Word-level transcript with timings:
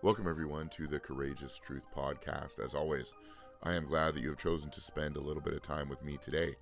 Welcome, 0.00 0.28
everyone, 0.28 0.68
to 0.68 0.86
the 0.86 1.00
Courageous 1.00 1.58
Truth 1.58 1.82
Podcast. 1.92 2.62
As 2.62 2.72
always, 2.72 3.16
I 3.64 3.74
am 3.74 3.84
glad 3.84 4.14
that 4.14 4.22
you 4.22 4.28
have 4.28 4.38
chosen 4.38 4.70
to 4.70 4.80
spend 4.80 5.16
a 5.16 5.20
little 5.20 5.42
bit 5.42 5.54
of 5.54 5.62
time 5.62 5.88
with 5.88 6.04
me 6.04 6.18
today. 6.22 6.54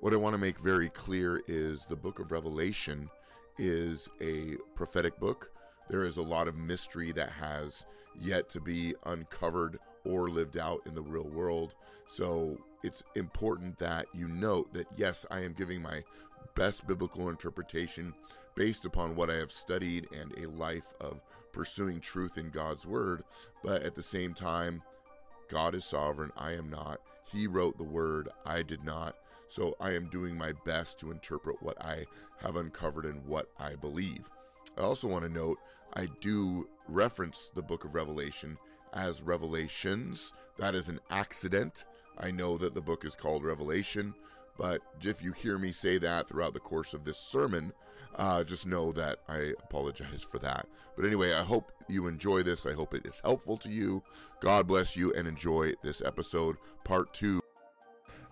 What 0.00 0.12
I 0.12 0.16
want 0.16 0.34
to 0.34 0.38
make 0.38 0.58
very 0.60 0.90
clear 0.90 1.40
is 1.48 1.86
the 1.86 1.96
book 1.96 2.18
of 2.18 2.32
Revelation 2.32 3.08
is 3.56 4.10
a 4.20 4.56
prophetic 4.74 5.18
book. 5.18 5.50
There 5.88 6.04
is 6.04 6.18
a 6.18 6.22
lot 6.22 6.48
of 6.48 6.54
mystery 6.54 7.12
that 7.12 7.30
has 7.30 7.86
yet 8.20 8.50
to 8.50 8.60
be 8.60 8.94
uncovered 9.06 9.78
or 10.04 10.28
lived 10.28 10.58
out 10.58 10.82
in 10.84 10.94
the 10.94 11.00
real 11.00 11.30
world. 11.30 11.74
So 12.06 12.58
it's 12.84 13.02
important 13.16 13.78
that 13.78 14.04
you 14.12 14.28
note 14.28 14.70
that 14.74 14.86
yes, 14.98 15.24
I 15.30 15.40
am 15.40 15.54
giving 15.54 15.80
my 15.80 16.04
best 16.54 16.86
biblical 16.86 17.30
interpretation 17.30 18.12
based 18.54 18.84
upon 18.84 19.16
what 19.16 19.30
I 19.30 19.36
have 19.36 19.52
studied 19.52 20.08
and 20.12 20.32
a 20.36 20.48
life 20.48 20.92
of 21.00 21.20
pursuing 21.52 22.00
truth 22.00 22.38
in 22.38 22.50
God's 22.50 22.86
word, 22.86 23.24
but 23.62 23.82
at 23.82 23.94
the 23.94 24.02
same 24.02 24.34
time, 24.34 24.82
God 25.48 25.74
is 25.74 25.84
sovereign. 25.84 26.32
I 26.36 26.52
am 26.52 26.70
not. 26.70 27.00
He 27.30 27.46
wrote 27.46 27.78
the 27.78 27.84
word. 27.84 28.28
I 28.44 28.62
did 28.62 28.84
not. 28.84 29.16
So 29.48 29.76
I 29.80 29.90
am 29.92 30.08
doing 30.08 30.36
my 30.36 30.52
best 30.64 30.98
to 31.00 31.10
interpret 31.10 31.62
what 31.62 31.78
I 31.84 32.06
have 32.40 32.56
uncovered 32.56 33.04
and 33.04 33.24
what 33.26 33.48
I 33.58 33.74
believe. 33.74 34.30
I 34.78 34.80
also 34.80 35.08
want 35.08 35.24
to 35.24 35.30
note 35.30 35.58
I 35.94 36.08
do 36.20 36.68
reference 36.88 37.50
the 37.54 37.62
book 37.62 37.84
of 37.84 37.94
Revelation 37.94 38.56
as 38.94 39.22
Revelations. 39.22 40.32
That 40.58 40.74
is 40.74 40.88
an 40.88 41.00
accident. 41.10 41.84
I 42.18 42.30
know 42.30 42.56
that 42.58 42.74
the 42.74 42.80
book 42.80 43.04
is 43.04 43.14
called 43.14 43.44
Revelation, 43.44 44.14
but 44.56 44.80
if 45.02 45.22
you 45.22 45.32
hear 45.32 45.58
me 45.58 45.72
say 45.72 45.98
that 45.98 46.28
throughout 46.28 46.54
the 46.54 46.60
course 46.60 46.94
of 46.94 47.04
this 47.04 47.18
sermon, 47.18 47.72
uh, 48.16 48.44
just 48.44 48.66
know 48.66 48.92
that 48.92 49.18
I 49.28 49.52
apologize 49.62 50.22
for 50.22 50.38
that. 50.40 50.66
But 50.96 51.04
anyway, 51.04 51.32
I 51.32 51.42
hope 51.42 51.72
you 51.88 52.06
enjoy 52.06 52.42
this. 52.42 52.66
I 52.66 52.72
hope 52.72 52.94
it 52.94 53.06
is 53.06 53.20
helpful 53.24 53.56
to 53.58 53.70
you. 53.70 54.02
God 54.40 54.66
bless 54.66 54.96
you 54.96 55.12
and 55.14 55.26
enjoy 55.26 55.72
this 55.82 56.02
episode, 56.02 56.56
part 56.84 57.14
two. 57.14 57.40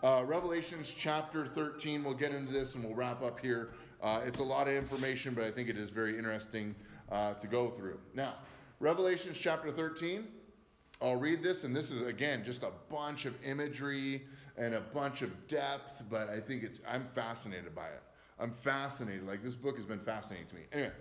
Uh, 0.03 0.23
Revelations 0.25 0.95
chapter 0.97 1.47
13. 1.47 2.05
We'll 2.05 2.15
get 2.15 2.33
into 2.33 2.53
this 2.53 2.75
and 2.75 2.85
we'll 2.85 2.95
wrap 2.95 3.23
up 3.23 3.41
here. 3.41 3.71
Uh, 4.03 4.21
it's 4.25 4.39
a 4.39 4.43
lot 4.43 4.67
of 4.67 4.75
information, 4.75 5.35
but 5.35 5.45
I 5.45 5.51
think 5.51 5.69
it 5.69 5.77
is 5.77 5.91
very 5.91 6.17
interesting 6.17 6.75
uh, 7.13 7.35
to 7.35 7.47
go 7.47 7.71
through. 7.71 7.99
Now, 8.15 8.35
Revelations 8.79 9.37
chapter 9.37 9.71
13. 9.71 10.27
I'll 11.03 11.17
read 11.17 11.43
this, 11.43 11.65
and 11.65 11.75
this 11.75 11.91
is 11.91 12.03
again 12.03 12.45
just 12.45 12.63
a 12.63 12.73
bunch 12.91 13.25
of 13.25 13.35
imagery 13.43 14.23
and 14.59 14.75
a 14.75 14.81
bunch 14.81 15.23
of 15.23 15.49
depth, 15.49 16.03
but 16.11 16.29
I 16.29 16.41
think 16.41 16.63
it's 16.63 16.81
I'm 16.87 17.07
fascinated 17.15 17.75
by 17.75 17.87
it. 17.87 18.03
I'm 18.41 18.51
fascinated. 18.51 19.27
Like 19.27 19.43
this 19.43 19.55
book 19.55 19.77
has 19.77 19.85
been 19.85 20.01
fascinating 20.01 20.47
to 20.49 20.55
me. 20.55 20.63
Anyway, 20.73 20.93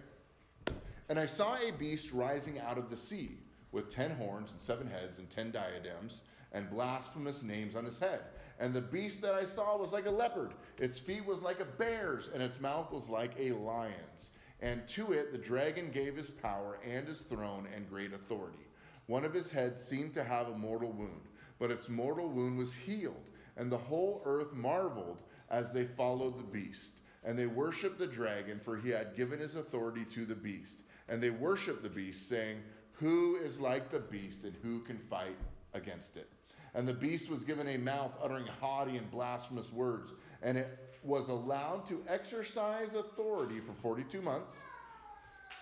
and 1.08 1.18
I 1.18 1.26
saw 1.26 1.56
a 1.56 1.72
beast 1.72 2.12
rising 2.12 2.60
out 2.60 2.78
of 2.78 2.90
the 2.90 2.98
sea 2.98 3.38
with 3.72 3.90
ten 3.90 4.12
horns 4.12 4.52
and 4.52 4.62
seven 4.62 4.88
heads 4.88 5.20
and 5.20 5.30
ten 5.30 5.52
diadems 5.52 6.24
and 6.52 6.70
blasphemous 6.70 7.42
names 7.44 7.76
on 7.76 7.86
his 7.86 7.98
head. 7.98 8.22
And 8.60 8.74
the 8.74 8.82
beast 8.82 9.22
that 9.22 9.36
I 9.36 9.46
saw 9.46 9.78
was 9.78 9.94
like 9.94 10.06
a 10.06 10.12
leopard, 10.12 10.54
its 10.80 11.00
feet 11.00 11.26
was 11.26 11.42
like 11.42 11.62
a 11.62 11.66
bear's, 11.66 12.30
and 12.34 12.44
its 12.44 12.60
mouth 12.60 12.92
was 12.92 13.08
like 13.08 13.32
a 13.40 13.54
lion's. 13.54 14.32
And 14.62 14.86
to 14.90 15.14
it 15.14 15.32
the 15.32 15.38
dragon 15.38 15.92
gave 15.92 16.18
his 16.18 16.30
power 16.30 16.80
and 16.86 17.08
his 17.08 17.22
throne 17.22 17.68
and 17.74 17.90
great 17.90 18.12
authority. 18.12 18.68
One 19.08 19.24
of 19.24 19.34
his 19.34 19.50
heads 19.50 19.84
seemed 19.84 20.14
to 20.16 20.24
have 20.24 20.50
a 20.50 20.58
mortal 20.58 20.92
wound, 20.92 21.22
but 21.58 21.72
its 21.72 21.88
mortal 21.88 22.28
wound 22.28 22.58
was 22.58 22.74
healed, 22.74 23.30
and 23.56 23.72
the 23.72 23.78
whole 23.78 24.22
earth 24.26 24.54
marveled 24.54 25.22
as 25.50 25.72
they 25.72 25.86
followed 25.86 26.38
the 26.38 26.44
beast. 26.44 26.99
And 27.24 27.38
they 27.38 27.48
worshiped 27.48 28.00
the 28.00 28.08
dragon, 28.08 28.60
for 28.60 28.78
he 28.78 28.90
had 28.90 29.16
given 29.16 29.40
his 29.40 29.56
authority 29.56 30.06
to 30.06 30.26
the 30.26 30.36
beast. 30.36 30.82
And 31.08 31.22
they 31.22 31.32
worshiped 31.32 31.84
the 31.84 31.90
beast, 31.90 32.30
saying, 32.30 32.58
Who 32.94 33.38
is 33.38 33.60
like 33.60 33.90
the 33.90 34.00
beast, 34.00 34.44
and 34.44 34.56
who 34.62 34.80
can 34.82 34.98
fight 34.98 35.38
against 35.74 36.18
it? 36.18 36.30
And 36.76 36.88
the 36.88 36.94
beast 36.94 37.30
was 37.30 37.44
given 37.44 37.68
a 37.68 37.78
mouth 37.78 38.18
uttering 38.24 38.46
haughty 38.46 38.98
and 38.98 39.10
blasphemous 39.10 39.72
words, 39.72 40.14
and 40.42 40.58
it 40.58 40.78
was 41.04 41.30
allowed 41.30 41.86
to 41.88 42.04
exercise 42.08 42.94
authority 42.94 43.60
for 43.60 43.74
42 43.74 44.22
months. 44.22 44.56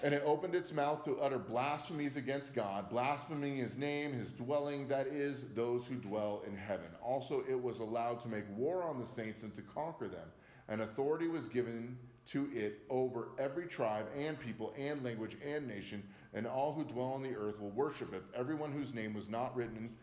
And 0.03 0.13
it 0.13 0.21
opened 0.25 0.53
its 0.53 0.71
mouth 0.71 1.03
to 1.05 1.19
utter 1.19 1.39
blasphemies 1.39 2.17
against 2.17 2.53
God, 2.53 2.87
blaspheming 2.87 3.57
his 3.57 3.77
name, 3.77 4.13
his 4.13 4.29
dwelling, 4.31 4.87
that 4.89 5.07
is, 5.07 5.45
those 5.55 5.87
who 5.87 5.95
dwell 5.95 6.43
in 6.45 6.55
heaven. 6.55 6.87
Also, 7.01 7.43
it 7.49 7.59
was 7.59 7.79
allowed 7.79 8.21
to 8.21 8.27
make 8.27 8.43
war 8.55 8.83
on 8.83 8.99
the 8.99 9.07
saints 9.07 9.41
and 9.41 9.55
to 9.55 9.63
conquer 9.63 10.07
them. 10.07 10.27
And 10.69 10.81
authority 10.81 11.27
was 11.27 11.47
given 11.47 11.97
to 12.27 12.49
it 12.53 12.81
over 12.89 13.29
every 13.39 13.67
tribe 13.67 14.07
and 14.17 14.39
people 14.39 14.73
and 14.77 15.03
language 15.03 15.37
and 15.45 15.67
nation, 15.67 16.03
and 16.33 16.45
all 16.45 16.73
who 16.73 16.83
dwell 16.83 17.13
on 17.13 17.23
the 17.23 17.35
earth 17.35 17.59
will 17.59 17.71
worship 17.71 18.13
it, 18.13 18.23
everyone 18.35 18.71
whose 18.71 18.93
name 18.93 19.13
was 19.13 19.29
not 19.29 19.55
written 19.55 19.95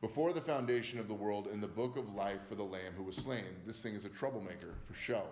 before 0.00 0.32
the 0.32 0.40
foundation 0.40 0.98
of 0.98 1.08
the 1.08 1.14
world 1.14 1.48
in 1.52 1.60
the 1.60 1.66
book 1.66 1.96
of 1.96 2.14
life 2.14 2.40
for 2.48 2.54
the 2.54 2.62
Lamb 2.62 2.92
who 2.96 3.02
was 3.02 3.16
slain. 3.16 3.44
This 3.64 3.80
thing 3.80 3.94
is 3.94 4.04
a 4.04 4.10
troublemaker 4.10 4.74
for 4.86 4.94
show. 4.94 5.22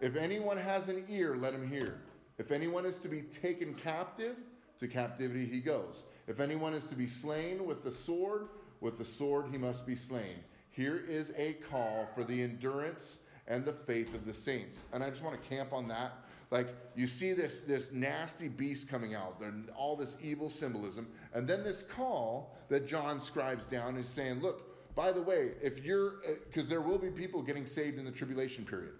If 0.00 0.16
anyone 0.16 0.56
has 0.56 0.88
an 0.88 1.04
ear, 1.08 1.36
let 1.36 1.54
him 1.54 1.68
hear. 1.68 2.00
If 2.38 2.50
anyone 2.50 2.86
is 2.86 2.96
to 2.98 3.08
be 3.08 3.22
taken 3.22 3.74
captive, 3.74 4.36
to 4.80 4.88
captivity 4.88 5.46
he 5.46 5.60
goes. 5.60 6.02
If 6.26 6.40
anyone 6.40 6.74
is 6.74 6.86
to 6.86 6.94
be 6.94 7.06
slain 7.06 7.66
with 7.66 7.84
the 7.84 7.92
sword, 7.92 8.48
with 8.80 8.98
the 8.98 9.04
sword 9.04 9.46
he 9.50 9.58
must 9.58 9.86
be 9.86 9.94
slain. 9.94 10.36
Here 10.70 10.96
is 10.96 11.32
a 11.36 11.54
call 11.70 12.08
for 12.14 12.24
the 12.24 12.42
endurance 12.42 13.18
and 13.48 13.64
the 13.64 13.72
faith 13.72 14.14
of 14.14 14.24
the 14.26 14.34
saints. 14.34 14.80
And 14.92 15.02
I 15.02 15.08
just 15.08 15.22
want 15.22 15.40
to 15.40 15.48
camp 15.48 15.72
on 15.72 15.88
that. 15.88 16.12
Like 16.50 16.68
you 16.94 17.06
see 17.06 17.32
this 17.32 17.62
this 17.62 17.90
nasty 17.92 18.48
beast 18.48 18.88
coming 18.88 19.14
out, 19.14 19.40
there 19.40 19.52
all 19.74 19.96
this 19.96 20.16
evil 20.22 20.50
symbolism, 20.50 21.08
and 21.32 21.48
then 21.48 21.64
this 21.64 21.82
call 21.82 22.54
that 22.68 22.86
John 22.86 23.22
scribes 23.22 23.64
down 23.64 23.96
is 23.96 24.06
saying, 24.06 24.40
look, 24.42 24.94
by 24.94 25.12
the 25.12 25.22
way, 25.22 25.52
if 25.62 25.82
you're 25.82 26.16
because 26.46 26.66
uh, 26.66 26.70
there 26.70 26.82
will 26.82 26.98
be 26.98 27.08
people 27.08 27.40
getting 27.42 27.64
saved 27.66 27.98
in 27.98 28.04
the 28.04 28.10
tribulation 28.10 28.66
period. 28.66 28.92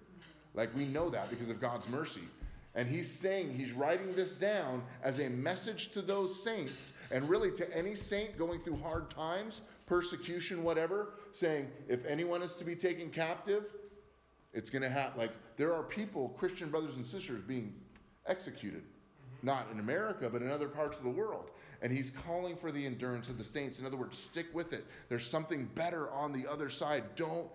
Like 0.55 0.75
we 0.75 0.87
know 0.87 1.11
that 1.11 1.29
because 1.29 1.51
of 1.51 1.61
God's 1.61 1.89
mercy. 1.89 2.23
And 2.75 2.89
he's 2.89 3.11
saying, 3.11 3.55
he's 3.55 3.73
writing 3.73 4.15
this 4.15 4.33
down 4.33 4.83
as 5.03 5.19
a 5.19 5.29
message 5.29 5.93
to 5.93 6.01
those 6.01 6.43
saints, 6.43 6.95
and 7.11 7.29
really 7.29 7.51
to 7.53 7.77
any 7.77 7.95
saint 7.95 8.39
going 8.39 8.61
through 8.61 8.79
hard 8.79 9.11
times, 9.11 9.61
persecution, 9.85 10.65
whatever, 10.65 11.13
saying, 11.33 11.69
if 11.87 12.07
anyone 12.07 12.41
is 12.41 12.55
to 12.55 12.65
be 12.65 12.75
taken 12.75 13.11
captive, 13.11 13.67
it's 14.53 14.71
going 14.71 14.83
to 14.83 14.91
happen. 14.91 15.21
Like, 15.21 15.33
there 15.57 15.73
are 15.73 15.83
people, 15.83 16.31
Christian 16.31 16.71
brothers 16.71 16.97
and 16.97 17.07
sisters, 17.07 17.43
being 17.43 17.75
executed. 18.27 18.83
Mm-hmm. 18.83 19.47
Not 19.47 19.67
in 19.73 19.81
America, 19.81 20.29
but 20.31 20.43
in 20.43 20.51
other 20.51 20.69
parts 20.69 20.99
of 20.99 21.05
the 21.05 21.11
world. 21.11 21.51
And 21.81 21.93
he's 21.93 22.11
calling 22.11 22.57
for 22.57 22.71
the 22.71 22.85
endurance 22.85 23.29
of 23.29 23.39
the 23.39 23.45
saints. 23.45 23.79
In 23.79 23.87
other 23.87 23.97
words, 23.97 24.17
stick 24.17 24.47
with 24.53 24.73
it. 24.73 24.87
There's 25.09 25.27
something 25.27 25.67
better 25.75 26.11
on 26.12 26.33
the 26.33 26.49
other 26.49 26.71
side. 26.71 27.03
Don't, 27.17 27.49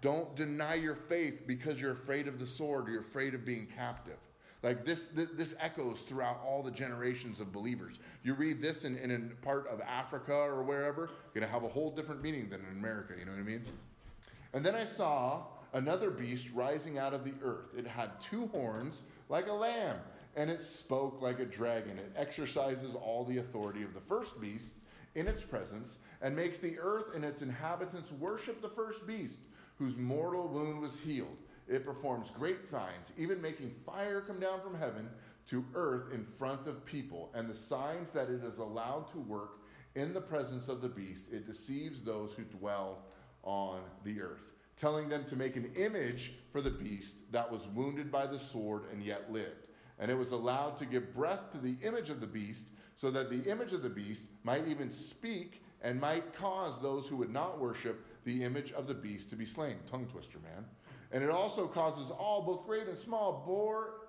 don't 0.00 0.34
deny 0.36 0.74
your 0.74 0.94
faith 0.94 1.46
because 1.46 1.80
you're 1.80 1.92
afraid 1.92 2.28
of 2.28 2.38
the 2.38 2.46
sword 2.46 2.88
or 2.88 2.92
you're 2.92 3.00
afraid 3.00 3.34
of 3.34 3.44
being 3.44 3.66
captive. 3.66 4.18
Like 4.62 4.84
this, 4.84 5.08
this 5.08 5.56
echoes 5.58 6.02
throughout 6.02 6.40
all 6.46 6.62
the 6.62 6.70
generations 6.70 7.40
of 7.40 7.52
believers. 7.52 7.98
You 8.22 8.34
read 8.34 8.62
this 8.62 8.84
in, 8.84 8.96
in 8.96 9.10
a 9.32 9.44
part 9.44 9.66
of 9.66 9.80
Africa 9.80 10.32
or 10.32 10.62
wherever, 10.62 11.10
you're 11.10 11.40
going 11.40 11.46
to 11.46 11.52
have 11.52 11.64
a 11.64 11.68
whole 11.68 11.90
different 11.90 12.22
meaning 12.22 12.48
than 12.48 12.60
in 12.60 12.78
America. 12.78 13.14
You 13.18 13.24
know 13.24 13.32
what 13.32 13.40
I 13.40 13.42
mean? 13.42 13.64
And 14.52 14.64
then 14.64 14.76
I 14.76 14.84
saw 14.84 15.42
another 15.72 16.10
beast 16.10 16.48
rising 16.52 16.98
out 16.98 17.14
of 17.14 17.24
the 17.24 17.34
earth. 17.42 17.74
It 17.76 17.86
had 17.86 18.20
two 18.20 18.46
horns 18.48 19.02
like 19.28 19.48
a 19.48 19.52
lamb, 19.52 19.96
and 20.36 20.50
it 20.50 20.60
spoke 20.60 21.20
like 21.20 21.38
a 21.40 21.44
dragon. 21.44 21.98
It 21.98 22.12
exercises 22.16 22.94
all 22.94 23.24
the 23.24 23.38
authority 23.38 23.82
of 23.82 23.94
the 23.94 24.00
first 24.00 24.40
beast 24.40 24.74
in 25.14 25.26
its 25.26 25.42
presence 25.42 25.96
and 26.20 26.34
makes 26.34 26.58
the 26.58 26.78
earth 26.78 27.14
and 27.14 27.24
its 27.24 27.42
inhabitants 27.42 28.12
worship 28.12 28.60
the 28.60 28.68
first 28.68 29.06
beast, 29.06 29.36
whose 29.78 29.96
mortal 29.96 30.48
wound 30.48 30.80
was 30.80 31.00
healed. 31.00 31.36
It 31.68 31.84
performs 31.84 32.30
great 32.30 32.64
signs, 32.64 33.12
even 33.16 33.40
making 33.40 33.70
fire 33.86 34.20
come 34.20 34.40
down 34.40 34.60
from 34.60 34.74
heaven 34.74 35.08
to 35.48 35.64
earth 35.74 36.12
in 36.12 36.24
front 36.24 36.66
of 36.66 36.84
people. 36.84 37.30
And 37.34 37.48
the 37.48 37.54
signs 37.54 38.12
that 38.12 38.28
it 38.28 38.44
is 38.44 38.58
allowed 38.58 39.08
to 39.08 39.18
work 39.18 39.60
in 39.94 40.12
the 40.12 40.20
presence 40.20 40.68
of 40.68 40.80
the 40.80 40.88
beast, 40.88 41.32
it 41.32 41.46
deceives 41.46 42.02
those 42.02 42.34
who 42.34 42.44
dwell 42.44 43.04
on 43.42 43.80
the 44.04 44.20
earth 44.20 44.52
telling 44.76 45.08
them 45.08 45.24
to 45.24 45.36
make 45.36 45.56
an 45.56 45.70
image 45.76 46.34
for 46.50 46.60
the 46.60 46.70
beast 46.70 47.16
that 47.30 47.50
was 47.50 47.66
wounded 47.68 48.10
by 48.10 48.26
the 48.26 48.38
sword 48.38 48.84
and 48.92 49.02
yet 49.02 49.30
lived. 49.30 49.68
And 49.98 50.10
it 50.10 50.14
was 50.14 50.32
allowed 50.32 50.76
to 50.78 50.86
give 50.86 51.14
breath 51.14 51.52
to 51.52 51.58
the 51.58 51.76
image 51.82 52.10
of 52.10 52.20
the 52.20 52.26
beast, 52.26 52.68
so 52.96 53.10
that 53.10 53.30
the 53.30 53.42
image 53.50 53.72
of 53.72 53.82
the 53.82 53.88
beast 53.88 54.26
might 54.44 54.66
even 54.68 54.90
speak 54.90 55.62
and 55.82 56.00
might 56.00 56.34
cause 56.34 56.80
those 56.80 57.08
who 57.08 57.16
would 57.16 57.32
not 57.32 57.58
worship 57.58 58.06
the 58.24 58.44
image 58.44 58.72
of 58.72 58.86
the 58.86 58.94
beast 58.94 59.30
to 59.30 59.36
be 59.36 59.46
slain. 59.46 59.76
Tongue 59.90 60.06
twister, 60.06 60.38
man. 60.38 60.64
And 61.12 61.22
it 61.22 61.30
also 61.30 61.66
causes 61.66 62.10
all, 62.10 62.42
both 62.42 62.66
great 62.66 62.88
and 62.88 62.98
small, 62.98 63.44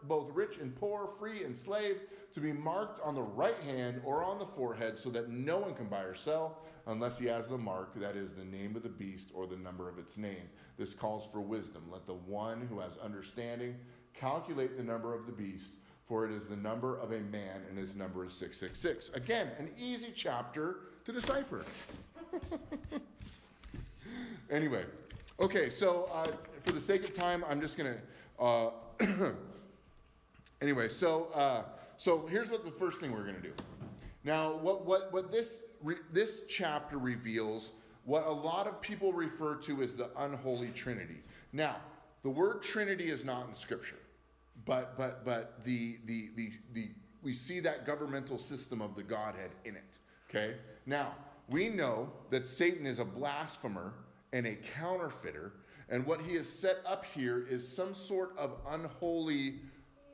both 0.04 0.30
rich 0.32 0.58
and 0.60 0.74
poor, 0.74 1.10
free 1.20 1.44
and 1.44 1.58
slave, 1.58 1.98
to 2.34 2.40
be 2.40 2.54
marked 2.54 3.02
on 3.04 3.14
the 3.14 3.22
right 3.22 3.60
hand 3.66 4.02
or 4.06 4.24
on 4.24 4.40
the 4.40 4.46
forehead, 4.46 4.98
so 4.98 5.10
that 5.10 5.30
no 5.30 5.60
one 5.60 5.74
can 5.74 5.88
buy 5.88 6.02
or 6.02 6.16
sell 6.16 6.60
unless 6.88 7.18
he 7.18 7.26
has 7.26 7.48
the 7.48 7.58
mark, 7.58 7.94
that 7.96 8.16
is, 8.16 8.34
the 8.34 8.46
name 8.46 8.76
of 8.76 8.84
the 8.84 8.90
beast 8.90 9.30
or 9.34 9.46
the 9.46 9.58
number 9.58 9.90
of 9.90 10.00
its 10.00 10.18
name. 10.18 10.48
This 10.78 10.94
calls 10.94 11.28
for 11.32 11.42
wisdom. 11.42 11.84
Let 11.92 12.06
the 12.06 12.14
one 12.14 12.66
who 12.68 12.80
has 12.80 12.98
understanding 12.98 13.76
calculate 14.14 14.78
the 14.78 14.84
number 14.84 15.14
of 15.14 15.26
the 15.26 15.32
beast 15.32 15.74
for 16.08 16.26
it 16.26 16.32
is 16.32 16.48
the 16.48 16.56
number 16.56 16.98
of 16.98 17.12
a 17.12 17.20
man, 17.20 17.62
and 17.70 17.78
his 17.78 17.96
number 17.96 18.26
is 18.26 18.34
666. 18.34 19.16
Again, 19.16 19.50
an 19.58 19.70
easy 19.78 20.12
chapter 20.14 20.78
to 21.06 21.12
decipher. 21.12 21.64
anyway, 24.52 24.84
okay, 25.40 25.70
so 25.70 26.10
uh, 26.14 26.28
for 26.64 26.72
the 26.72 26.82
sake 26.82 27.04
of 27.04 27.14
time, 27.14 27.44
I'm 27.50 27.62
just 27.62 27.78
going 27.78 27.94
to. 27.94 28.44
Uh, 28.44 28.72
anyway, 30.62 30.90
so 30.90 31.28
uh, 31.34 31.64
so 31.98 32.26
here's 32.28 32.50
what 32.50 32.66
the 32.66 32.72
first 32.72 33.00
thing 33.00 33.12
we're 33.12 33.24
going 33.24 33.36
to 33.36 33.42
do. 33.42 33.54
Now, 34.24 34.58
what 34.58 34.86
what 34.86 35.12
what 35.14 35.32
this 35.32 35.64
re- 35.82 35.98
this 36.12 36.44
chapter 36.48 36.98
reveals 36.98 37.72
what 38.06 38.26
a 38.26 38.32
lot 38.32 38.68
of 38.68 38.82
people 38.82 39.14
refer 39.14 39.56
to 39.56 39.82
as 39.82 39.94
the 39.94 40.10
unholy 40.18 40.70
trinity. 40.70 41.22
Now, 41.52 41.78
the 42.24 42.30
word 42.30 42.62
trinity 42.62 43.10
is 43.10 43.24
not 43.24 43.48
in 43.48 43.56
scripture, 43.56 44.00
but 44.66 44.98
but 44.98 45.26
but 45.26 45.64
the 45.64 45.98
the 46.06 46.30
the, 46.36 46.52
the 46.74 46.90
we 47.22 47.34
see 47.34 47.60
that 47.62 47.86
governmental 47.86 48.38
system 48.38 48.82
of 48.82 48.96
the 48.96 49.04
Godhead 49.04 49.52
in 49.66 49.76
it. 49.76 50.00
Okay? 50.30 50.56
Now, 50.86 51.14
we 51.48 51.70
know 51.70 52.12
that 52.30 52.46
Satan 52.46 52.86
is 52.86 53.00
a 53.00 53.06
blasphemer 53.06 53.94
and 54.34 54.46
a 54.46 54.56
counterfeiter, 54.56 55.54
and 55.90 56.06
what 56.06 56.22
he 56.22 56.36
has 56.36 56.48
set 56.48 56.78
up 56.86 57.06
here 57.06 57.46
is 57.50 57.68
some 57.68 57.94
sort 57.94 58.38
of 58.38 58.58
unholy 58.70 59.60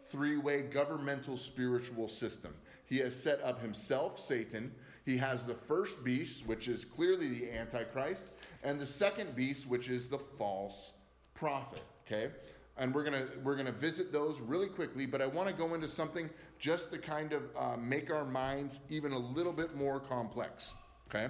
three 0.09 0.37
way 0.37 0.61
governmental 0.61 1.37
spiritual 1.37 2.07
system. 2.07 2.53
He 2.85 2.97
has 2.99 3.15
set 3.15 3.41
up 3.43 3.61
himself, 3.61 4.19
Satan. 4.19 4.71
He 5.05 5.17
has 5.17 5.45
the 5.45 5.53
first 5.53 6.03
beast, 6.03 6.45
which 6.45 6.67
is 6.67 6.83
clearly 6.83 7.29
the 7.29 7.51
Antichrist, 7.51 8.33
and 8.63 8.79
the 8.79 8.85
second 8.85 9.35
beast, 9.35 9.67
which 9.67 9.89
is 9.89 10.07
the 10.07 10.19
false 10.19 10.93
prophet. 11.33 11.81
Okay? 12.05 12.31
And 12.77 12.93
we're 12.93 13.03
gonna 13.03 13.27
we're 13.43 13.55
gonna 13.55 13.71
visit 13.71 14.11
those 14.11 14.39
really 14.39 14.67
quickly, 14.67 15.05
but 15.05 15.21
I 15.21 15.27
want 15.27 15.47
to 15.47 15.53
go 15.53 15.73
into 15.73 15.87
something 15.87 16.29
just 16.57 16.91
to 16.91 16.97
kind 16.97 17.33
of 17.33 17.43
uh, 17.57 17.77
make 17.77 18.11
our 18.11 18.25
minds 18.25 18.79
even 18.89 19.11
a 19.11 19.17
little 19.17 19.53
bit 19.53 19.75
more 19.75 19.99
complex. 19.99 20.73
Okay. 21.09 21.27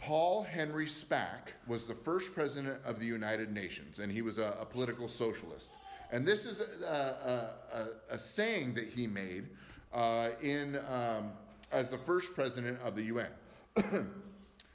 Paul 0.00 0.42
Henry 0.42 0.86
Spaak 0.86 1.52
was 1.66 1.84
the 1.84 1.94
first 1.94 2.34
president 2.34 2.80
of 2.86 2.98
the 2.98 3.04
United 3.04 3.52
Nations, 3.52 3.98
and 3.98 4.10
he 4.10 4.22
was 4.22 4.38
a, 4.38 4.56
a 4.58 4.64
political 4.64 5.08
socialist. 5.08 5.74
And 6.10 6.26
this 6.26 6.46
is 6.46 6.60
a, 6.60 7.50
a, 7.72 8.14
a 8.14 8.18
saying 8.18 8.74
that 8.74 8.88
he 8.88 9.06
made 9.06 9.48
uh, 9.92 10.30
in, 10.40 10.78
um, 10.90 11.32
as 11.70 11.90
the 11.90 11.98
first 11.98 12.34
president 12.34 12.80
of 12.82 12.96
the 12.96 13.02
UN. 13.02 13.28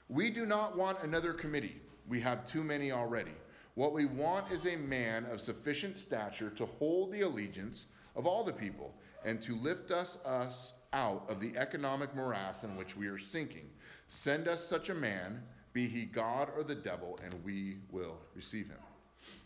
we 0.09 0.29
do 0.29 0.45
not 0.45 0.77
want 0.77 1.01
another 1.01 1.33
committee. 1.33 1.77
We 2.07 2.19
have 2.21 2.45
too 2.45 2.63
many 2.63 2.91
already. 2.91 3.33
What 3.73 3.93
we 3.93 4.05
want 4.05 4.51
is 4.51 4.67
a 4.67 4.75
man 4.75 5.25
of 5.25 5.41
sufficient 5.41 5.97
stature 5.97 6.51
to 6.51 6.67
hold 6.77 7.11
the 7.11 7.21
allegiance 7.21 7.87
of 8.15 8.27
all 8.27 8.43
the 8.43 8.53
people 8.53 8.93
and 9.25 9.41
to 9.41 9.55
lift 9.55 9.91
us, 9.91 10.17
us 10.23 10.73
out 10.93 11.25
of 11.27 11.39
the 11.41 11.57
economic 11.57 12.15
morass 12.15 12.63
in 12.63 12.77
which 12.77 12.95
we 12.95 13.07
are 13.07 13.17
sinking. 13.17 13.69
Send 14.07 14.47
us 14.47 14.65
such 14.65 14.89
a 14.89 14.93
man, 14.93 15.41
be 15.73 15.87
he 15.87 16.05
God 16.05 16.49
or 16.55 16.63
the 16.63 16.75
devil, 16.75 17.19
and 17.23 17.33
we 17.43 17.77
will 17.91 18.17
receive 18.35 18.67
him. 18.67 18.77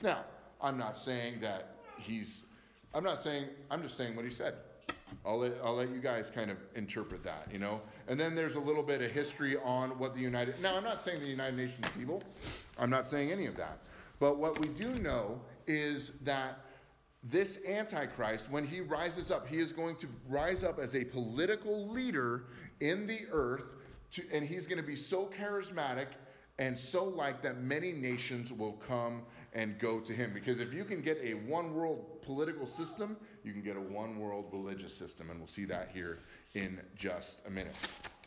Now, 0.04 0.26
I'm 0.62 0.78
not 0.78 1.00
saying 1.00 1.40
that 1.40 1.78
he's, 1.98 2.46
I'm 2.94 3.04
not 3.04 3.22
saying, 3.22 3.48
I'm 3.72 3.82
just 3.82 3.98
saying 3.98 4.16
what 4.16 4.26
he 4.26 4.32
said. 4.32 4.56
I'll 5.26 5.40
let, 5.40 5.54
I'll 5.64 5.76
let 5.76 5.90
you 5.90 6.00
guys 6.00 6.30
kind 6.30 6.52
of 6.52 6.58
interpret 6.76 7.24
that, 7.24 7.48
you 7.52 7.58
know? 7.58 7.82
And 8.08 8.20
then 8.20 8.36
there's 8.36 8.56
a 8.56 8.60
little 8.60 8.84
bit 8.84 9.02
of 9.02 9.10
history 9.12 9.58
on 9.64 9.98
what 9.98 10.14
the 10.14 10.20
United, 10.20 10.62
now 10.62 10.76
I'm 10.76 10.84
not 10.84 11.02
saying 11.02 11.22
the 11.22 11.28
United 11.28 11.58
Nations 11.58 11.86
is 11.86 12.02
evil. 12.02 12.22
I'm 12.78 12.90
not 12.90 13.10
saying 13.10 13.32
any 13.32 13.48
of 13.48 13.56
that. 13.58 13.80
But 14.20 14.38
what 14.38 14.60
we 14.60 14.68
do 14.68 14.94
know 14.96 15.42
is 15.66 16.12
that 16.24 16.60
this 17.24 17.60
Antichrist, 17.68 18.50
when 18.50 18.66
he 18.66 18.80
rises 18.82 19.30
up, 19.30 19.48
he 19.48 19.58
is 19.58 19.74
going 19.74 19.96
to 19.98 20.08
rise 20.28 20.64
up 20.64 20.80
as 20.80 20.96
a 20.96 21.04
political 21.04 21.88
leader 21.88 22.46
in 22.80 23.06
the 23.06 23.22
earth, 23.32 23.66
to, 24.12 24.24
and 24.32 24.46
he's 24.48 24.66
going 24.66 24.82
to 24.82 24.88
be 24.88 24.96
so 24.96 25.26
charismatic 25.28 26.08
and 26.60 26.78
so 26.78 27.06
like 27.06 27.42
that 27.42 27.62
many 27.62 27.92
nations 27.92 28.52
will 28.52 28.74
come 28.74 29.24
and 29.54 29.80
go 29.80 30.00
to 30.00 30.14
him. 30.14 30.32
Because 30.34 30.60
if 30.60 30.74
you 30.74 30.84
can 30.84 31.02
get 31.02 31.18
a 31.24 31.34
one 31.34 31.74
world 31.74 32.22
political 32.22 32.66
system, 32.66 33.16
you 33.44 33.54
can 33.54 33.62
get 33.62 33.78
a 33.78 33.82
one 33.82 34.20
world 34.20 34.50
religious 34.52 34.94
system. 34.94 35.30
And 35.30 35.40
we'll 35.40 35.48
see 35.48 35.66
that 35.66 35.90
here 35.94 36.20
in 36.56 36.82
just 36.96 37.42
a 37.48 37.50
minute. 37.50 37.76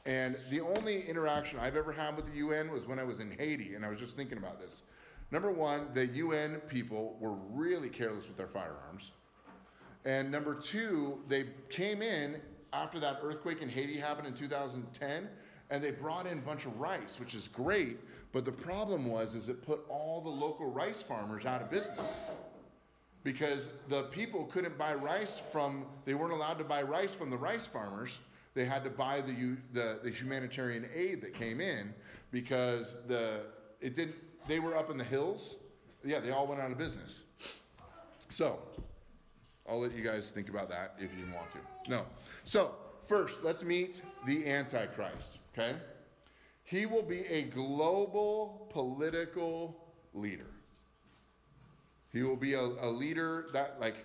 And 0.06 0.36
the 0.50 0.60
only 0.60 1.06
interaction 1.06 1.58
I've 1.58 1.76
ever 1.76 1.92
had 1.92 2.16
with 2.16 2.26
the 2.26 2.38
UN 2.38 2.72
was 2.72 2.86
when 2.86 2.98
I 2.98 3.04
was 3.04 3.20
in 3.20 3.30
Haiti, 3.30 3.74
and 3.74 3.84
I 3.84 3.88
was 3.88 3.98
just 3.98 4.16
thinking 4.16 4.38
about 4.38 4.60
this. 4.60 4.82
Number 5.32 5.50
one, 5.50 5.88
the 5.94 6.06
UN 6.08 6.60
people 6.68 7.16
were 7.18 7.32
really 7.32 7.88
careless 7.88 8.28
with 8.28 8.36
their 8.36 8.46
firearms. 8.46 9.12
And 10.04 10.30
number 10.30 10.54
two, 10.54 11.20
they 11.26 11.46
came 11.70 12.02
in 12.02 12.36
after 12.74 13.00
that 13.00 13.20
earthquake 13.22 13.62
in 13.62 13.68
Haiti 13.68 13.96
happened 13.96 14.28
in 14.28 14.34
2010 14.34 15.28
and 15.70 15.82
they 15.82 15.90
brought 15.90 16.26
in 16.26 16.38
a 16.38 16.42
bunch 16.42 16.66
of 16.66 16.78
rice, 16.78 17.18
which 17.18 17.34
is 17.34 17.48
great, 17.48 17.98
but 18.32 18.44
the 18.44 18.52
problem 18.52 19.10
was 19.10 19.34
is 19.34 19.48
it 19.48 19.64
put 19.64 19.80
all 19.88 20.20
the 20.20 20.28
local 20.28 20.70
rice 20.70 21.02
farmers 21.02 21.46
out 21.46 21.62
of 21.62 21.70
business. 21.70 22.08
Because 23.24 23.70
the 23.88 24.04
people 24.04 24.44
couldn't 24.46 24.76
buy 24.76 24.92
rice 24.94 25.40
from 25.50 25.86
they 26.04 26.14
weren't 26.14 26.32
allowed 26.32 26.58
to 26.58 26.64
buy 26.64 26.82
rice 26.82 27.14
from 27.14 27.30
the 27.30 27.36
rice 27.36 27.66
farmers. 27.66 28.18
They 28.52 28.64
had 28.64 28.84
to 28.84 28.90
buy 28.90 29.22
the 29.22 29.56
the, 29.72 30.00
the 30.02 30.10
humanitarian 30.10 30.86
aid 30.92 31.22
that 31.22 31.32
came 31.32 31.60
in 31.60 31.94
because 32.32 32.96
the 33.06 33.46
it 33.80 33.94
didn't 33.94 34.16
they 34.46 34.60
were 34.60 34.76
up 34.76 34.90
in 34.90 34.98
the 34.98 35.04
hills. 35.04 35.56
Yeah, 36.04 36.20
they 36.20 36.30
all 36.30 36.46
went 36.46 36.60
out 36.60 36.70
of 36.70 36.78
business. 36.78 37.22
So, 38.28 38.58
I'll 39.68 39.80
let 39.80 39.94
you 39.94 40.02
guys 40.02 40.30
think 40.30 40.48
about 40.48 40.68
that 40.70 40.94
if 40.98 41.10
you 41.16 41.24
want 41.34 41.50
to. 41.52 41.58
No. 41.90 42.06
So, 42.44 42.74
first, 43.06 43.44
let's 43.44 43.62
meet 43.62 44.02
the 44.26 44.48
Antichrist, 44.48 45.38
okay? 45.52 45.76
He 46.64 46.86
will 46.86 47.02
be 47.02 47.26
a 47.26 47.42
global 47.42 48.68
political 48.70 49.76
leader. 50.14 50.46
He 52.12 52.22
will 52.22 52.36
be 52.36 52.54
a, 52.54 52.60
a 52.60 52.88
leader 52.88 53.46
that, 53.52 53.76
like, 53.80 53.96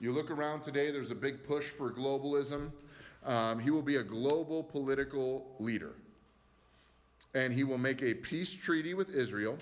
you 0.00 0.12
look 0.12 0.30
around 0.30 0.62
today, 0.62 0.90
there's 0.90 1.10
a 1.10 1.14
big 1.14 1.44
push 1.44 1.66
for 1.66 1.90
globalism. 1.90 2.72
Um, 3.24 3.58
he 3.58 3.70
will 3.70 3.82
be 3.82 3.96
a 3.96 4.02
global 4.02 4.62
political 4.62 5.54
leader 5.58 5.92
and 7.34 7.52
he 7.52 7.64
will 7.64 7.78
make 7.78 8.02
a 8.02 8.14
peace 8.14 8.52
treaty 8.52 8.94
with 8.94 9.14
Israel. 9.14 9.56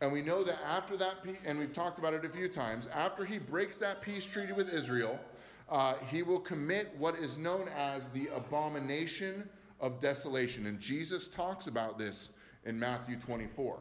And 0.00 0.10
we 0.12 0.22
know 0.22 0.42
that 0.42 0.58
after 0.66 0.96
that, 0.96 1.16
and 1.44 1.58
we've 1.58 1.74
talked 1.74 1.98
about 1.98 2.14
it 2.14 2.24
a 2.24 2.28
few 2.28 2.48
times, 2.48 2.88
after 2.94 3.24
he 3.24 3.38
breaks 3.38 3.76
that 3.78 4.00
peace 4.00 4.24
treaty 4.24 4.52
with 4.54 4.72
Israel, 4.72 5.20
uh, 5.68 5.94
he 6.10 6.22
will 6.22 6.40
commit 6.40 6.92
what 6.96 7.16
is 7.16 7.36
known 7.36 7.68
as 7.76 8.08
the 8.08 8.28
abomination 8.34 9.48
of 9.78 10.00
desolation. 10.00 10.66
And 10.66 10.80
Jesus 10.80 11.28
talks 11.28 11.66
about 11.66 11.98
this 11.98 12.30
in 12.64 12.78
Matthew 12.78 13.16
24. 13.16 13.78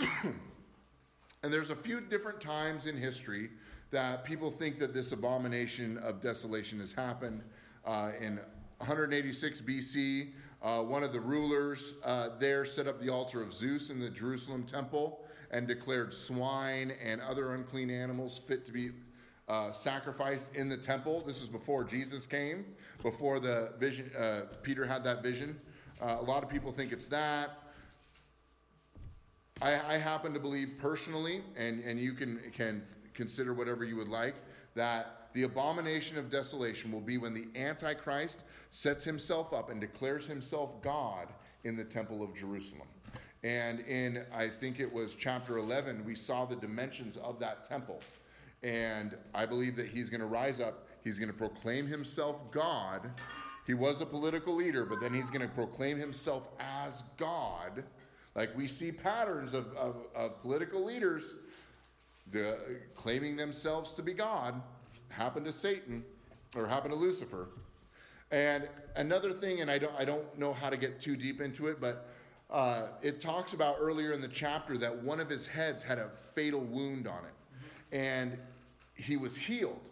and 1.42 1.52
there's 1.52 1.70
a 1.70 1.76
few 1.76 2.00
different 2.00 2.40
times 2.40 2.86
in 2.86 2.96
history 2.96 3.50
that 3.90 4.24
people 4.24 4.50
think 4.50 4.78
that 4.78 4.92
this 4.92 5.12
abomination 5.12 5.98
of 5.98 6.20
desolation 6.20 6.80
has 6.80 6.92
happened. 6.92 7.42
Uh, 7.84 8.10
in 8.20 8.38
186 8.78 9.60
BC, 9.62 10.28
uh, 10.62 10.82
one 10.82 11.04
of 11.04 11.12
the 11.12 11.20
rulers 11.20 11.94
uh, 12.04 12.30
there 12.38 12.64
set 12.64 12.86
up 12.86 13.00
the 13.00 13.08
altar 13.08 13.42
of 13.42 13.52
Zeus 13.52 13.90
in 13.90 14.00
the 14.00 14.10
Jerusalem 14.10 14.64
temple 14.64 15.24
and 15.50 15.66
declared 15.66 16.12
swine 16.12 16.92
and 17.02 17.20
other 17.20 17.54
unclean 17.54 17.90
animals 17.90 18.38
fit 18.38 18.66
to 18.66 18.72
be 18.72 18.90
uh, 19.48 19.72
sacrificed 19.72 20.54
in 20.54 20.68
the 20.68 20.76
temple. 20.76 21.22
This 21.26 21.40
is 21.42 21.48
before 21.48 21.84
Jesus 21.84 22.26
came, 22.26 22.66
before 23.02 23.40
the 23.40 23.72
vision. 23.78 24.10
Uh, 24.18 24.42
Peter 24.62 24.84
had 24.84 25.04
that 25.04 25.22
vision. 25.22 25.58
Uh, 26.02 26.16
a 26.20 26.22
lot 26.22 26.42
of 26.42 26.48
people 26.48 26.72
think 26.72 26.92
it's 26.92 27.08
that. 27.08 27.50
I, 29.62 29.94
I 29.94 29.98
happen 29.98 30.34
to 30.34 30.40
believe 30.40 30.74
personally, 30.78 31.42
and, 31.56 31.82
and 31.82 31.98
you 31.98 32.12
can, 32.12 32.40
can 32.52 32.84
consider 33.14 33.54
whatever 33.54 33.84
you 33.84 33.96
would 33.96 34.08
like, 34.08 34.34
that 34.74 35.17
the 35.32 35.42
abomination 35.42 36.16
of 36.18 36.30
desolation 36.30 36.90
will 36.90 37.00
be 37.00 37.18
when 37.18 37.34
the 37.34 37.48
Antichrist 37.54 38.44
sets 38.70 39.04
himself 39.04 39.52
up 39.52 39.70
and 39.70 39.80
declares 39.80 40.26
himself 40.26 40.80
God 40.82 41.28
in 41.64 41.76
the 41.76 41.84
temple 41.84 42.22
of 42.22 42.34
Jerusalem. 42.34 42.88
And 43.44 43.80
in, 43.80 44.24
I 44.34 44.48
think 44.48 44.80
it 44.80 44.92
was 44.92 45.14
chapter 45.14 45.58
11, 45.58 46.04
we 46.04 46.14
saw 46.14 46.44
the 46.44 46.56
dimensions 46.56 47.16
of 47.18 47.38
that 47.38 47.64
temple. 47.64 48.00
And 48.62 49.16
I 49.34 49.46
believe 49.46 49.76
that 49.76 49.86
he's 49.86 50.10
going 50.10 50.20
to 50.20 50.26
rise 50.26 50.60
up, 50.60 50.88
he's 51.04 51.18
going 51.18 51.30
to 51.30 51.36
proclaim 51.36 51.86
himself 51.86 52.50
God. 52.50 53.10
He 53.66 53.74
was 53.74 54.00
a 54.00 54.06
political 54.06 54.54
leader, 54.54 54.84
but 54.84 55.00
then 55.00 55.12
he's 55.12 55.30
going 55.30 55.46
to 55.46 55.54
proclaim 55.54 55.98
himself 55.98 56.48
as 56.58 57.04
God. 57.16 57.84
Like 58.34 58.56
we 58.56 58.66
see 58.66 58.90
patterns 58.90 59.52
of, 59.52 59.72
of, 59.74 59.96
of 60.16 60.40
political 60.42 60.84
leaders 60.84 61.36
claiming 62.96 63.36
themselves 63.36 63.92
to 63.92 64.02
be 64.02 64.14
God 64.14 64.60
happened 65.08 65.46
to 65.46 65.52
Satan 65.52 66.04
or 66.56 66.66
happened 66.66 66.92
to 66.92 66.98
Lucifer. 66.98 67.48
And 68.30 68.68
another 68.96 69.32
thing, 69.32 69.60
and 69.60 69.70
I 69.70 69.78
don't, 69.78 69.94
I 69.98 70.04
don't 70.04 70.38
know 70.38 70.52
how 70.52 70.70
to 70.70 70.76
get 70.76 71.00
too 71.00 71.16
deep 71.16 71.40
into 71.40 71.68
it, 71.68 71.80
but 71.80 72.08
uh, 72.50 72.88
it 73.02 73.20
talks 73.20 73.52
about 73.52 73.76
earlier 73.78 74.12
in 74.12 74.20
the 74.20 74.28
chapter 74.28 74.76
that 74.78 75.02
one 75.02 75.20
of 75.20 75.28
his 75.28 75.46
heads 75.46 75.82
had 75.82 75.98
a 75.98 76.10
fatal 76.34 76.60
wound 76.60 77.06
on 77.06 77.20
it. 77.24 77.96
And 77.96 78.38
he 78.94 79.16
was 79.16 79.36
healed, 79.36 79.88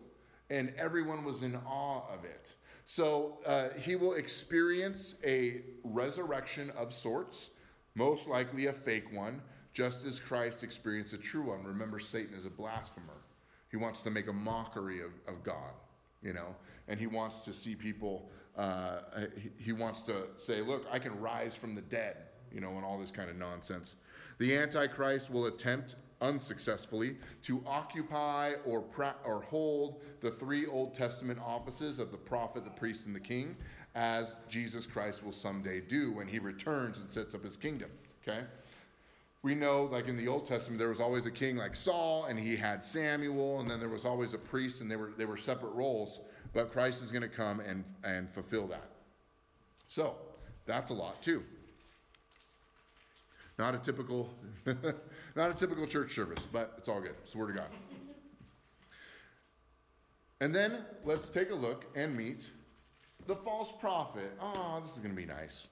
and 0.51 0.73
everyone 0.77 1.25
was 1.25 1.43
in 1.43 1.57
awe 1.67 2.03
of 2.13 2.25
it. 2.25 2.55
So 2.85 3.39
uh, 3.47 3.69
he 3.79 3.97
will 3.97 4.15
experience 4.15 5.17
a 5.25 5.63
resurrection 5.83 6.71
of 6.77 6.93
sorts, 6.93 7.51
most 7.95 8.29
likely 8.29 8.67
a 8.67 8.73
fake 8.73 9.13
one, 9.13 9.43
just 9.73 10.07
as 10.07 10.21
Christ 10.21 10.63
experienced 10.63 11.13
a 11.13 11.19
true 11.19 11.43
one. 11.43 11.65
Remember, 11.65 11.99
Satan 11.99 12.35
is 12.35 12.47
a 12.47 12.51
blasphemer. 12.51 13.19
He 13.71 13.77
wants 13.77 14.03
to 14.03 14.11
make 14.11 14.29
a 14.29 14.33
mockery 14.33 15.01
of, 15.01 15.11
of 15.27 15.43
God, 15.43 15.73
you 16.23 16.33
know, 16.33 16.55
and 16.89 16.99
he 17.01 17.07
wants 17.07 17.41
to 17.41 17.53
see 17.53 17.75
people, 17.75 18.31
uh, 18.57 19.01
he, 19.37 19.51
he 19.57 19.73
wants 19.73 20.03
to 20.03 20.29
say, 20.37 20.63
look, 20.63 20.87
I 20.91 20.99
can 20.99 21.21
rise 21.21 21.57
from 21.57 21.75
the 21.75 21.83
dead, 21.83 22.17
you 22.53 22.61
know, 22.61 22.77
and 22.77 22.85
all 22.85 22.99
this 22.99 23.11
kind 23.11 23.29
of 23.29 23.37
nonsense. 23.37 23.97
The 24.39 24.57
Antichrist 24.57 25.31
will 25.31 25.47
attempt 25.47 25.97
unsuccessfully 26.21 27.17
to 27.43 27.63
occupy 27.67 28.53
or, 28.65 28.81
pra- 28.81 29.17
or 29.25 29.43
hold 29.43 30.03
the 30.21 30.31
three 30.31 30.67
Old 30.67 30.95
Testament 30.95 31.39
offices 31.45 31.99
of 31.99 32.11
the 32.11 32.17
prophet, 32.17 32.65
the 32.65 32.71
priest, 32.71 33.07
and 33.07 33.15
the 33.15 33.21
king, 33.21 33.57
as 33.95 34.35
Jesus 34.49 34.87
Christ 34.87 35.25
will 35.25 35.33
someday 35.33 35.81
do 35.81 36.13
when 36.13 36.27
he 36.27 36.39
returns 36.39 36.99
and 36.99 37.11
sets 37.11 37.35
up 37.35 37.43
his 37.45 37.57
kingdom. 37.57 37.91
Okay? 38.27 38.43
We 39.47 39.55
know, 39.55 39.85
like 39.85 40.09
in 40.09 40.17
the 40.17 40.27
Old 40.27 40.45
Testament, 40.45 40.81
there 40.81 40.89
was 40.89 40.99
always 40.99 41.25
a 41.25 41.31
king 41.31 41.57
like 41.57 41.77
Saul, 41.77 42.25
and 42.25 42.37
he 42.37 42.57
had 42.57 42.83
Samuel, 42.83 43.61
and 43.61 43.71
then 43.71 43.79
there 43.79 43.89
was 43.89 44.05
always 44.05 44.35
a 44.35 44.39
priest, 44.39 44.81
and 44.81 44.91
they 44.91 44.97
were, 44.97 45.13
they 45.17 45.25
were 45.25 45.37
separate 45.37 45.71
roles. 45.71 46.19
But 46.53 46.73
Christ 46.73 47.01
is 47.01 47.13
going 47.13 47.23
to 47.23 47.29
come 47.29 47.61
and, 47.61 47.85
and 48.03 48.29
fulfill 48.29 48.67
that. 48.67 48.91
So, 49.87 50.17
that's 50.65 50.91
a 50.91 50.95
lot 50.95 51.23
too. 51.23 51.45
Not 53.57 53.77
a 53.77 53.79
typical, 53.79 54.35
not 55.37 55.53
a 55.53 55.55
typical 55.55 55.87
church 55.87 56.13
service, 56.13 56.45
but 56.53 56.75
it's 56.79 56.89
all 56.89 57.01
good. 57.01 57.15
It's 57.23 57.31
the 57.31 57.39
Word 57.39 57.51
of 57.51 57.57
God. 57.57 57.69
And 60.41 60.53
then 60.53 60.85
let's 61.05 61.29
take 61.29 61.53
a 61.53 61.55
look 61.55 61.85
and 61.95 62.17
meet 62.17 62.51
the 63.29 63.37
false 63.37 63.71
prophet. 63.71 64.33
Oh, 64.41 64.81
this 64.83 64.95
is 64.95 64.99
going 64.99 65.15
to 65.15 65.17
be 65.17 65.25
nice. 65.25 65.69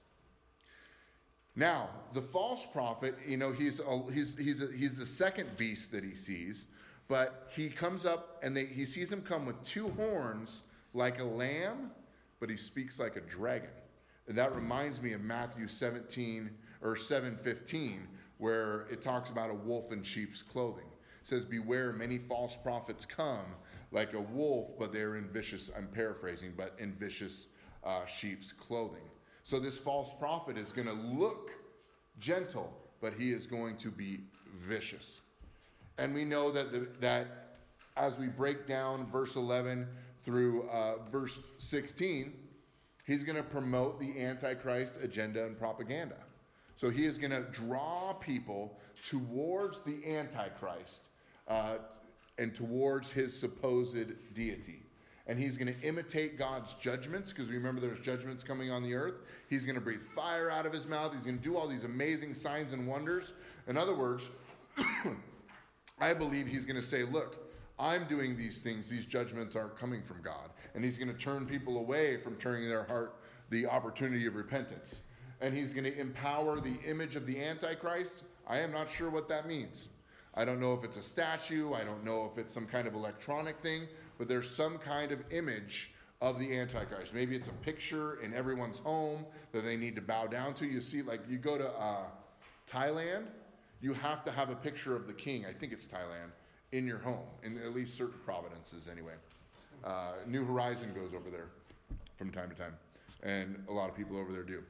Now, 1.55 1.89
the 2.13 2.21
false 2.21 2.65
prophet, 2.65 3.15
you 3.25 3.37
know, 3.37 3.51
he's 3.51 3.79
a, 3.79 4.03
he's 4.11 4.37
he's 4.37 4.61
a, 4.61 4.67
he's 4.71 4.95
the 4.95 5.05
second 5.05 5.55
beast 5.55 5.91
that 5.93 6.03
he 6.03 6.13
sees, 6.13 6.65
but 7.07 7.49
he 7.55 7.69
comes 7.69 8.05
up 8.05 8.39
and 8.43 8.55
they, 8.55 8.65
he 8.65 8.83
sees 8.83 9.11
him 9.11 9.21
come 9.21 9.45
with 9.45 9.61
two 9.63 9.89
horns 9.91 10.63
like 10.93 11.19
a 11.19 11.23
lamb, 11.23 11.91
but 12.39 12.49
he 12.49 12.57
speaks 12.57 12.99
like 12.99 13.15
a 13.15 13.21
dragon. 13.21 13.69
And 14.27 14.37
that 14.37 14.53
reminds 14.55 15.01
me 15.01 15.13
of 15.13 15.21
Matthew 15.21 15.67
17 15.67 16.49
or 16.81 16.95
7:15 16.95 18.07
where 18.37 18.81
it 18.91 19.01
talks 19.01 19.29
about 19.29 19.49
a 19.49 19.53
wolf 19.53 19.93
in 19.93 20.03
sheep's 20.03 20.41
clothing. 20.41 20.87
It 21.21 21.27
says 21.27 21.45
beware 21.45 21.93
many 21.93 22.17
false 22.17 22.57
prophets 22.57 23.05
come 23.05 23.45
like 23.91 24.13
a 24.13 24.19
wolf 24.19 24.77
but 24.77 24.91
they're 24.91 25.15
in 25.15 25.29
vicious 25.29 25.71
I'm 25.75 25.87
paraphrasing 25.87 26.53
but 26.57 26.75
in 26.79 26.93
vicious 26.93 27.47
uh, 27.83 28.05
sheep's 28.05 28.51
clothing. 28.51 29.07
So 29.45 29.59
this 29.59 29.79
false 29.79 30.13
prophet 30.19 30.57
is 30.57 30.73
going 30.73 30.87
to 30.87 30.93
look 30.93 31.51
gentle 32.19 32.73
but 33.01 33.13
he 33.13 33.31
is 33.31 33.45
going 33.45 33.77
to 33.77 33.91
be 33.91 34.21
vicious. 34.67 35.21
And 35.99 36.13
we 36.13 36.25
know 36.25 36.51
that 36.51 36.71
the, 36.71 36.87
that 37.01 37.59
as 37.95 38.17
we 38.17 38.27
break 38.27 38.65
down 38.65 39.05
verse 39.11 39.35
11 39.35 39.87
through 40.23 40.67
uh, 40.69 40.95
verse 41.11 41.39
16 41.59 42.33
he's 43.05 43.23
going 43.23 43.35
to 43.35 43.43
promote 43.43 43.99
the 43.99 44.19
antichrist 44.19 44.97
agenda 45.01 45.45
and 45.45 45.57
propaganda. 45.57 46.17
So 46.77 46.89
he 46.89 47.05
is 47.05 47.17
going 47.17 47.31
to 47.31 47.43
draw 47.51 48.13
people 48.13 48.79
towards 49.07 49.79
the 49.81 50.03
Antichrist 50.05 51.09
uh, 51.47 51.75
and 52.37 52.53
towards 52.53 53.11
his 53.11 53.37
supposed 53.37 53.95
deity. 54.33 54.81
And 55.27 55.39
he's 55.39 55.57
going 55.57 55.73
to 55.73 55.81
imitate 55.81 56.37
God's 56.37 56.73
judgments 56.75 57.33
because 57.33 57.49
remember 57.49 57.81
there's 57.81 57.99
judgments 57.99 58.43
coming 58.43 58.69
on 58.69 58.83
the 58.83 58.93
earth. 58.93 59.15
He's 59.49 59.65
going 59.65 59.75
to 59.75 59.81
breathe 59.81 60.03
fire 60.15 60.51
out 60.51 60.65
of 60.65 60.73
his 60.73 60.87
mouth. 60.87 61.13
He's 61.13 61.23
going 61.23 61.37
to 61.37 61.43
do 61.43 61.57
all 61.57 61.67
these 61.67 61.83
amazing 61.83 62.35
signs 62.35 62.73
and 62.73 62.87
wonders. 62.87 63.33
In 63.67 63.75
other 63.75 63.95
words, 63.95 64.29
I 65.99 66.13
believe 66.13 66.45
he's 66.45 66.65
going 66.65 66.79
to 66.79 66.85
say, 66.85 67.03
Look, 67.03 67.51
I'm 67.79 68.05
doing 68.05 68.37
these 68.37 68.61
things. 68.61 68.87
These 68.87 69.05
judgments 69.05 69.55
are 69.55 69.69
coming 69.69 70.03
from 70.03 70.21
God. 70.21 70.51
And 70.75 70.83
he's 70.83 70.97
going 70.97 71.11
to 71.11 71.17
turn 71.19 71.45
people 71.47 71.79
away 71.79 72.17
from 72.17 72.35
turning 72.35 72.69
their 72.69 72.83
heart 72.83 73.15
the 73.49 73.65
opportunity 73.65 74.27
of 74.27 74.35
repentance 74.35 75.01
and 75.41 75.53
he's 75.53 75.73
going 75.73 75.83
to 75.83 75.97
empower 75.99 76.59
the 76.59 76.75
image 76.87 77.15
of 77.15 77.25
the 77.25 77.41
Antichrist. 77.41 78.23
I 78.47 78.59
am 78.59 78.71
not 78.71 78.89
sure 78.89 79.09
what 79.09 79.27
that 79.29 79.47
means. 79.47 79.89
I 80.35 80.43
don't 80.43 80.59
know 80.59 80.73
if 80.73 80.83
it's 80.83 80.97
a 80.97 81.01
statue, 81.01 81.73
I 81.73 81.83
don't 81.83 82.03
know 82.03 82.29
if 82.31 82.37
it's 82.37 82.53
some 82.53 82.65
kind 82.65 82.87
of 82.87 82.93
electronic 82.93 83.59
thing, 83.61 83.87
but 84.17 84.27
there's 84.27 84.49
some 84.49 84.77
kind 84.77 85.11
of 85.11 85.19
image 85.31 85.91
of 86.21 86.39
the 86.39 86.57
Antichrist. 86.57 87.13
Maybe 87.13 87.35
it's 87.35 87.47
a 87.47 87.53
picture 87.53 88.21
in 88.21 88.33
everyone's 88.33 88.79
home 88.79 89.25
that 89.53 89.63
they 89.63 89.77
need 89.77 89.95
to 89.95 90.01
bow 90.01 90.27
down 90.27 90.53
to. 90.55 90.65
You 90.65 90.81
see, 90.81 91.01
like 91.01 91.21
you 91.29 91.37
go 91.37 91.57
to 91.57 91.69
uh, 91.69 92.05
Thailand, 92.69 93.25
you 93.81 93.93
have 93.93 94.23
to 94.25 94.31
have 94.31 94.49
a 94.49 94.55
picture 94.55 94.95
of 94.95 95.07
the 95.07 95.13
king, 95.13 95.45
I 95.45 95.53
think 95.53 95.71
it's 95.71 95.87
Thailand, 95.87 96.31
in 96.71 96.85
your 96.85 96.97
home, 96.97 97.27
in 97.43 97.57
at 97.57 97.73
least 97.73 97.95
certain 97.95 98.19
provinces 98.25 98.89
anyway. 98.91 99.13
Uh, 99.83 100.13
New 100.25 100.43
Horizon 100.45 100.93
goes 100.93 101.13
over 101.13 101.29
there 101.29 101.47
from 102.17 102.31
time 102.31 102.49
to 102.49 102.55
time, 102.55 102.75
and 103.23 103.63
a 103.69 103.71
lot 103.71 103.89
of 103.89 103.95
people 103.95 104.17
over 104.17 104.31
there 104.31 104.43
do. 104.43 104.63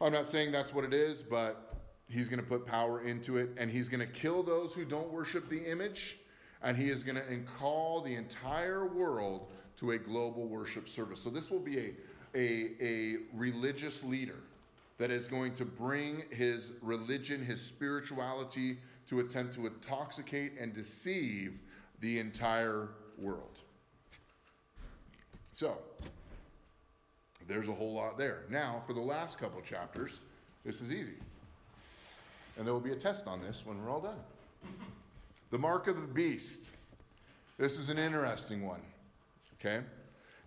I'm 0.00 0.12
not 0.12 0.26
saying 0.28 0.50
that's 0.50 0.72
what 0.72 0.84
it 0.84 0.94
is, 0.94 1.22
but 1.22 1.79
he's 2.10 2.28
going 2.28 2.40
to 2.40 2.46
put 2.46 2.66
power 2.66 3.02
into 3.02 3.36
it 3.36 3.50
and 3.56 3.70
he's 3.70 3.88
going 3.88 4.00
to 4.00 4.12
kill 4.12 4.42
those 4.42 4.74
who 4.74 4.84
don't 4.84 5.10
worship 5.12 5.48
the 5.48 5.70
image 5.70 6.18
and 6.62 6.76
he 6.76 6.90
is 6.90 7.02
going 7.02 7.16
to 7.16 7.40
call 7.58 8.02
the 8.02 8.14
entire 8.14 8.86
world 8.86 9.50
to 9.76 9.92
a 9.92 9.98
global 9.98 10.46
worship 10.46 10.88
service. 10.88 11.20
So 11.20 11.30
this 11.30 11.50
will 11.50 11.60
be 11.60 11.78
a, 11.78 11.92
a, 12.34 12.70
a 12.80 13.16
religious 13.32 14.04
leader 14.04 14.40
that 14.98 15.10
is 15.10 15.26
going 15.26 15.54
to 15.54 15.64
bring 15.64 16.24
his 16.30 16.72
religion, 16.82 17.42
his 17.42 17.64
spirituality 17.64 18.76
to 19.06 19.20
attempt 19.20 19.54
to 19.54 19.66
intoxicate 19.66 20.52
and 20.60 20.74
deceive 20.74 21.58
the 22.00 22.18
entire 22.18 22.90
world. 23.16 23.60
So, 25.52 25.78
there's 27.48 27.68
a 27.68 27.72
whole 27.72 27.94
lot 27.94 28.16
there. 28.16 28.44
Now, 28.48 28.82
for 28.86 28.92
the 28.92 29.00
last 29.00 29.38
couple 29.38 29.60
chapters, 29.62 30.20
this 30.64 30.80
is 30.80 30.92
easy. 30.92 31.16
And 32.56 32.66
there 32.66 32.72
will 32.72 32.80
be 32.80 32.92
a 32.92 32.96
test 32.96 33.26
on 33.26 33.40
this 33.40 33.62
when 33.64 33.82
we're 33.82 33.90
all 33.90 34.00
done. 34.00 34.18
The 35.50 35.58
mark 35.58 35.88
of 35.88 36.00
the 36.00 36.06
beast. 36.06 36.70
This 37.58 37.78
is 37.78 37.90
an 37.90 37.98
interesting 37.98 38.66
one. 38.66 38.80
Okay? 39.60 39.84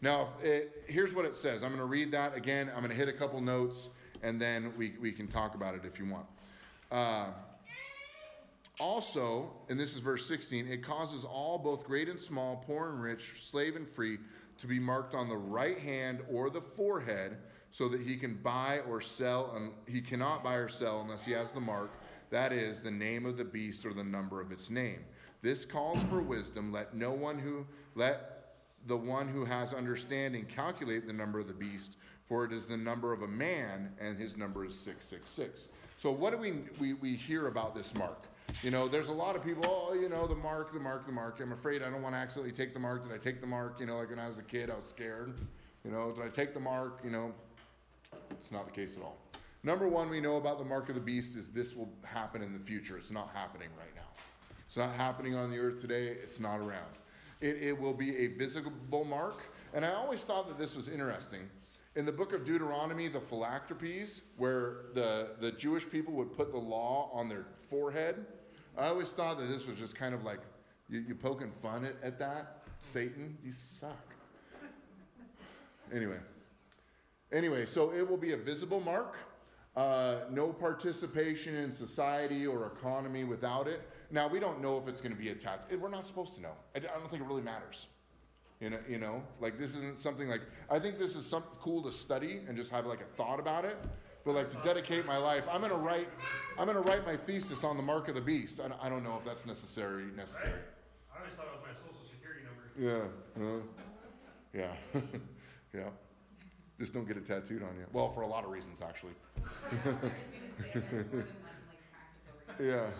Now, 0.01 0.29
it, 0.41 0.83
here's 0.87 1.13
what 1.13 1.25
it 1.25 1.35
says. 1.35 1.63
I'm 1.63 1.69
going 1.69 1.79
to 1.79 1.85
read 1.85 2.11
that 2.11 2.35
again. 2.35 2.69
I'm 2.73 2.81
going 2.81 2.91
to 2.91 2.97
hit 2.97 3.07
a 3.07 3.13
couple 3.13 3.39
notes, 3.39 3.89
and 4.21 4.41
then 4.41 4.73
we, 4.77 4.93
we 5.01 5.11
can 5.11 5.27
talk 5.27 5.55
about 5.55 5.75
it 5.75 5.81
if 5.85 5.99
you 5.99 6.05
want. 6.05 6.25
Uh, 6.91 7.27
also, 8.79 9.51
and 9.69 9.79
this 9.79 9.95
is 9.95 10.01
verse 10.01 10.25
16, 10.27 10.67
it 10.67 10.83
causes 10.83 11.23
all, 11.23 11.57
both 11.57 11.85
great 11.85 12.09
and 12.09 12.19
small, 12.19 12.63
poor 12.67 12.89
and 12.89 13.01
rich, 13.01 13.33
slave 13.49 13.75
and 13.75 13.87
free, 13.87 14.17
to 14.57 14.67
be 14.67 14.79
marked 14.79 15.13
on 15.13 15.29
the 15.29 15.37
right 15.37 15.79
hand 15.79 16.19
or 16.29 16.49
the 16.49 16.61
forehead 16.61 17.37
so 17.73 17.89
that 17.89 17.99
he 17.99 18.15
can 18.15 18.35
buy 18.35 18.79
or 18.87 19.01
sell 19.01 19.51
and 19.55 19.71
he 19.87 19.99
cannot 19.99 20.43
buy 20.43 20.53
or 20.53 20.69
sell 20.69 21.01
unless 21.01 21.25
he 21.25 21.31
has 21.31 21.51
the 21.51 21.59
mark 21.59 21.91
that 22.29 22.53
is 22.53 22.79
the 22.79 22.91
name 22.91 23.25
of 23.25 23.35
the 23.35 23.43
beast 23.43 23.85
or 23.85 23.93
the 23.93 24.03
number 24.03 24.39
of 24.39 24.51
its 24.51 24.69
name 24.69 24.99
this 25.41 25.65
calls 25.65 26.01
for 26.03 26.21
wisdom 26.21 26.71
let 26.71 26.95
no 26.95 27.11
one 27.11 27.37
who 27.37 27.65
let 27.95 28.53
the 28.85 28.95
one 28.95 29.27
who 29.27 29.43
has 29.43 29.73
understanding 29.73 30.45
calculate 30.45 31.07
the 31.07 31.13
number 31.13 31.39
of 31.39 31.47
the 31.47 31.53
beast 31.53 31.97
for 32.25 32.45
it 32.45 32.53
is 32.53 32.65
the 32.65 32.77
number 32.77 33.11
of 33.11 33.23
a 33.23 33.27
man 33.27 33.91
and 33.99 34.17
his 34.17 34.37
number 34.37 34.63
is 34.63 34.75
666 34.75 35.69
so 35.97 36.11
what 36.11 36.31
do 36.31 36.37
we 36.37 36.53
we, 36.79 36.93
we 36.93 37.15
hear 37.15 37.47
about 37.47 37.75
this 37.75 37.93
mark 37.95 38.27
you 38.61 38.69
know, 38.69 38.87
there's 38.87 39.07
a 39.07 39.13
lot 39.13 39.35
of 39.35 39.43
people, 39.43 39.63
oh, 39.65 39.93
you 39.93 40.09
know, 40.09 40.27
the 40.27 40.35
mark, 40.35 40.73
the 40.73 40.79
mark, 40.79 41.05
the 41.05 41.11
mark. 41.11 41.39
I'm 41.41 41.53
afraid 41.53 41.81
I 41.81 41.89
don't 41.89 42.03
want 42.03 42.13
to 42.13 42.19
accidentally 42.19 42.53
take 42.53 42.73
the 42.73 42.79
mark. 42.79 43.03
Did 43.03 43.13
I 43.13 43.17
take 43.17 43.41
the 43.41 43.47
mark? 43.47 43.79
You 43.79 43.85
know, 43.85 43.97
like 43.97 44.09
when 44.09 44.19
I 44.19 44.27
was 44.27 44.37
a 44.37 44.43
kid, 44.43 44.69
I 44.69 44.75
was 44.75 44.85
scared. 44.85 45.33
You 45.83 45.91
know, 45.91 46.11
did 46.11 46.23
I 46.23 46.29
take 46.29 46.53
the 46.53 46.59
mark? 46.59 46.99
You 47.03 47.09
know, 47.09 47.33
it's 48.31 48.51
not 48.51 48.65
the 48.65 48.71
case 48.71 48.97
at 48.97 49.03
all. 49.03 49.17
Number 49.63 49.87
one, 49.87 50.09
we 50.09 50.19
know 50.19 50.37
about 50.37 50.57
the 50.57 50.65
mark 50.65 50.89
of 50.89 50.95
the 50.95 51.01
beast 51.01 51.37
is 51.37 51.49
this 51.49 51.75
will 51.75 51.89
happen 52.03 52.41
in 52.41 52.51
the 52.51 52.59
future. 52.59 52.97
It's 52.97 53.11
not 53.11 53.29
happening 53.33 53.69
right 53.77 53.95
now. 53.95 54.01
It's 54.67 54.75
not 54.75 54.93
happening 54.93 55.35
on 55.35 55.49
the 55.49 55.57
earth 55.57 55.79
today. 55.79 56.07
It's 56.07 56.39
not 56.39 56.57
around. 56.57 56.97
It, 57.39 57.61
it 57.61 57.79
will 57.79 57.93
be 57.93 58.17
a 58.17 58.27
visible 58.27 59.05
mark. 59.05 59.43
And 59.73 59.85
I 59.85 59.93
always 59.93 60.21
thought 60.23 60.47
that 60.47 60.57
this 60.57 60.75
was 60.75 60.89
interesting 60.89 61.49
in 61.95 62.05
the 62.05 62.11
book 62.11 62.33
of 62.33 62.43
Deuteronomy, 62.43 63.07
the 63.07 63.19
phylacteries, 63.19 64.23
where 64.37 64.85
the, 64.93 65.35
the 65.39 65.51
Jewish 65.51 65.87
people 65.87 66.13
would 66.13 66.35
put 66.35 66.51
the 66.51 66.57
law 66.57 67.09
on 67.13 67.29
their 67.29 67.45
forehead, 67.69 68.25
I 68.77 68.87
always 68.87 69.09
thought 69.09 69.37
that 69.37 69.45
this 69.45 69.67
was 69.67 69.77
just 69.77 69.95
kind 69.95 70.15
of 70.15 70.23
like 70.23 70.39
you, 70.89 71.03
you 71.07 71.15
poking 71.15 71.51
fun 71.51 71.85
at, 71.85 71.95
at 72.01 72.17
that. 72.19 72.63
Satan, 72.81 73.37
you 73.43 73.53
suck. 73.79 74.07
Anyway. 75.93 76.17
Anyway, 77.33 77.65
so 77.65 77.91
it 77.91 78.07
will 78.07 78.17
be 78.17 78.33
a 78.33 78.37
visible 78.37 78.79
mark. 78.79 79.17
Uh, 79.75 80.17
no 80.29 80.53
participation 80.53 81.55
in 81.55 81.73
society 81.73 82.45
or 82.45 82.67
economy 82.67 83.23
without 83.23 83.67
it. 83.67 83.89
Now, 84.11 84.27
we 84.27 84.39
don't 84.39 84.61
know 84.61 84.77
if 84.77 84.87
it's 84.87 85.01
going 85.01 85.15
to 85.15 85.19
be 85.19 85.29
a 85.29 85.35
tattoo. 85.35 85.79
We're 85.79 85.89
not 85.89 86.05
supposed 86.05 86.35
to 86.35 86.41
know. 86.41 86.53
I 86.75 86.79
don't 86.79 87.09
think 87.09 87.23
it 87.23 87.27
really 87.27 87.41
matters. 87.41 87.87
You 88.61 88.69
know, 88.69 88.77
you 88.87 88.99
know, 88.99 89.23
like 89.41 89.57
this 89.57 89.75
isn't 89.75 89.99
something 89.99 90.29
like, 90.29 90.41
I 90.69 90.77
think 90.79 90.99
this 90.99 91.15
is 91.15 91.25
something 91.25 91.59
cool 91.59 91.81
to 91.83 91.91
study 91.91 92.41
and 92.47 92.55
just 92.55 92.69
have 92.71 92.85
like 92.85 93.01
a 93.01 93.15
thought 93.17 93.39
about 93.39 93.65
it. 93.65 93.77
But 94.23 94.35
like 94.35 94.47
to 94.49 94.57
dedicate 94.63 95.05
my 95.05 95.17
life, 95.17 95.43
I'm 95.51 95.59
gonna 95.59 95.73
write, 95.73 96.07
I'm 96.57 96.67
gonna 96.67 96.79
write 96.79 97.05
my 97.05 97.17
thesis 97.17 97.65
on 97.65 97.75
the 97.75 97.83
mark 97.83 98.07
of 98.07 98.15
the 98.15 98.21
beast. 98.21 98.61
I 98.63 98.69
don't, 98.69 98.79
I 98.81 98.87
don't 98.87 99.03
know 99.03 99.17
if 99.17 99.25
that's 99.25 99.45
necessary. 99.45 100.05
Necessary. 100.15 100.51
Right. 100.51 100.61
I 101.13 101.19
always 101.19 101.33
thought 101.33 101.47
it 101.47 101.59
was 101.59 101.65
my 101.67 101.73
social 101.75 102.07
security 102.09 102.43
number. 102.45 103.09
Yeah. 103.33 103.43
Uh, 103.43 104.69
yeah. 104.93 105.01
yeah. 105.73 105.89
Just 106.83 106.93
don't 106.93 107.07
get 107.07 107.15
it 107.15 107.25
tattooed 107.25 107.63
on 107.63 107.77
you. 107.77 107.85
Well, 107.93 108.09
for 108.09 108.23
a 108.23 108.27
lot 108.27 108.43
of 108.43 108.51
reasons, 108.51 108.81
actually. 108.81 109.13
yeah. 112.59 112.89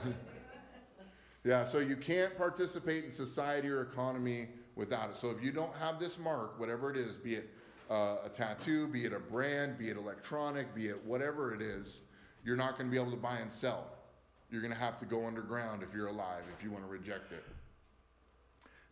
Yeah, 1.45 1.65
so 1.65 1.79
you 1.79 1.97
can't 1.97 2.37
participate 2.37 3.03
in 3.03 3.11
society 3.11 3.67
or 3.67 3.81
economy 3.81 4.47
without 4.77 5.09
it. 5.09 5.17
So 5.17 5.29
if 5.29 5.43
you 5.43 5.51
don't 5.51 5.75
have 5.75 5.99
this 5.99 6.17
mark, 6.17 6.57
whatever 6.57 6.89
it 6.89 6.95
is, 6.95 7.17
be 7.17 7.35
it 7.35 7.49
uh, 7.91 8.19
a 8.23 8.29
tattoo, 8.29 8.87
be 8.87 9.03
it 9.03 9.11
a 9.11 9.19
brand, 9.19 9.77
be 9.77 9.89
it 9.89 9.97
electronic, 9.97 10.73
be 10.73 10.87
it 10.87 11.03
whatever 11.03 11.53
it 11.53 11.61
is, 11.61 12.03
you're 12.45 12.55
not 12.55 12.77
going 12.77 12.89
to 12.89 12.91
be 12.91 12.97
able 12.97 13.11
to 13.11 13.17
buy 13.17 13.35
and 13.39 13.51
sell. 13.51 13.87
You're 14.49 14.61
going 14.61 14.71
to 14.73 14.79
have 14.79 14.97
to 14.99 15.05
go 15.05 15.25
underground 15.25 15.83
if 15.83 15.93
you're 15.93 16.07
alive, 16.07 16.43
if 16.57 16.63
you 16.63 16.71
want 16.71 16.85
to 16.85 16.89
reject 16.89 17.33
it. 17.33 17.43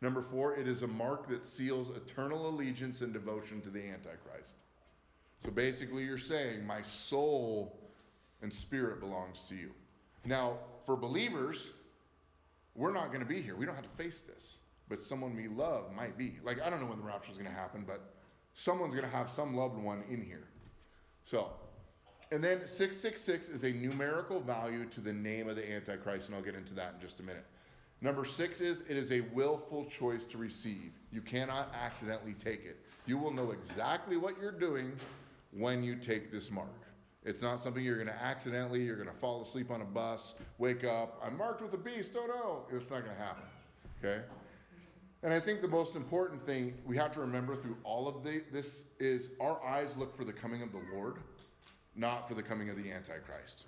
Number 0.01 0.21
four, 0.21 0.57
it 0.57 0.67
is 0.67 0.81
a 0.81 0.87
mark 0.87 1.29
that 1.29 1.47
seals 1.47 1.95
eternal 1.95 2.49
allegiance 2.49 2.99
and 2.99 3.13
devotion 3.13 3.61
to 3.61 3.69
the 3.69 3.79
Antichrist. 3.79 4.55
So 5.43 5.51
basically, 5.51 6.03
you're 6.03 6.17
saying, 6.17 6.65
my 6.65 6.81
soul 6.81 7.79
and 8.41 8.53
spirit 8.53 8.99
belongs 8.99 9.43
to 9.49 9.55
you. 9.55 9.71
Now, 10.25 10.57
for 10.85 10.95
believers, 10.95 11.71
we're 12.75 12.93
not 12.93 13.07
going 13.07 13.21
to 13.21 13.25
be 13.25 13.41
here. 13.41 13.55
We 13.55 13.65
don't 13.65 13.75
have 13.75 13.89
to 13.89 13.97
face 13.97 14.21
this. 14.21 14.59
But 14.87 15.01
someone 15.01 15.35
we 15.35 15.47
love 15.47 15.93
might 15.95 16.17
be. 16.17 16.37
Like, 16.43 16.61
I 16.61 16.69
don't 16.69 16.81
know 16.81 16.87
when 16.87 16.99
the 16.99 17.05
rapture 17.05 17.31
is 17.31 17.37
going 17.37 17.49
to 17.49 17.55
happen, 17.55 17.85
but 17.87 18.13
someone's 18.53 18.93
going 18.93 19.09
to 19.09 19.15
have 19.15 19.29
some 19.29 19.55
loved 19.55 19.77
one 19.77 20.03
in 20.09 20.21
here. 20.21 20.47
So, 21.23 21.51
and 22.31 22.43
then 22.43 22.67
666 22.67 23.49
is 23.49 23.63
a 23.63 23.71
numerical 23.71 24.41
value 24.41 24.85
to 24.85 25.01
the 25.01 25.13
name 25.13 25.49
of 25.49 25.55
the 25.55 25.69
Antichrist, 25.69 26.27
and 26.27 26.35
I'll 26.35 26.41
get 26.41 26.55
into 26.55 26.73
that 26.75 26.95
in 26.95 27.01
just 27.01 27.19
a 27.19 27.23
minute. 27.23 27.45
Number 28.01 28.25
six 28.25 28.61
is 28.61 28.81
it 28.89 28.97
is 28.97 29.11
a 29.11 29.21
willful 29.33 29.85
choice 29.85 30.23
to 30.25 30.37
receive. 30.37 30.91
You 31.11 31.21
cannot 31.21 31.73
accidentally 31.79 32.33
take 32.33 32.65
it. 32.65 32.83
You 33.05 33.17
will 33.17 33.31
know 33.31 33.51
exactly 33.51 34.17
what 34.17 34.39
you're 34.41 34.51
doing 34.51 34.93
when 35.51 35.83
you 35.83 35.95
take 35.95 36.31
this 36.31 36.49
mark. 36.49 36.87
It's 37.23 37.41
not 37.41 37.61
something 37.61 37.83
you're 37.83 38.03
going 38.03 38.07
to 38.07 38.23
accidentally, 38.23 38.81
you're 38.81 38.95
going 38.95 39.07
to 39.07 39.13
fall 39.13 39.43
asleep 39.43 39.69
on 39.69 39.81
a 39.81 39.85
bus, 39.85 40.33
wake 40.57 40.83
up, 40.83 41.21
I'm 41.23 41.37
marked 41.37 41.61
with 41.61 41.73
a 41.73 41.77
beast, 41.77 42.13
oh 42.17 42.25
no. 42.25 42.75
It's 42.75 42.89
not 42.89 43.03
going 43.03 43.15
to 43.15 43.21
happen. 43.21 43.43
Okay? 44.03 44.21
And 45.23 45.31
I 45.31 45.39
think 45.39 45.61
the 45.61 45.67
most 45.67 45.95
important 45.95 46.43
thing 46.45 46.73
we 46.83 46.97
have 46.97 47.11
to 47.13 47.19
remember 47.19 47.55
through 47.55 47.77
all 47.83 48.07
of 48.07 48.23
the, 48.23 48.41
this 48.51 48.85
is 48.99 49.29
our 49.39 49.63
eyes 49.63 49.95
look 49.97 50.15
for 50.15 50.25
the 50.25 50.33
coming 50.33 50.63
of 50.63 50.71
the 50.71 50.81
Lord, 50.91 51.17
not 51.95 52.27
for 52.27 52.33
the 52.33 52.41
coming 52.41 52.71
of 52.71 52.75
the 52.75 52.91
Antichrist. 52.91 53.65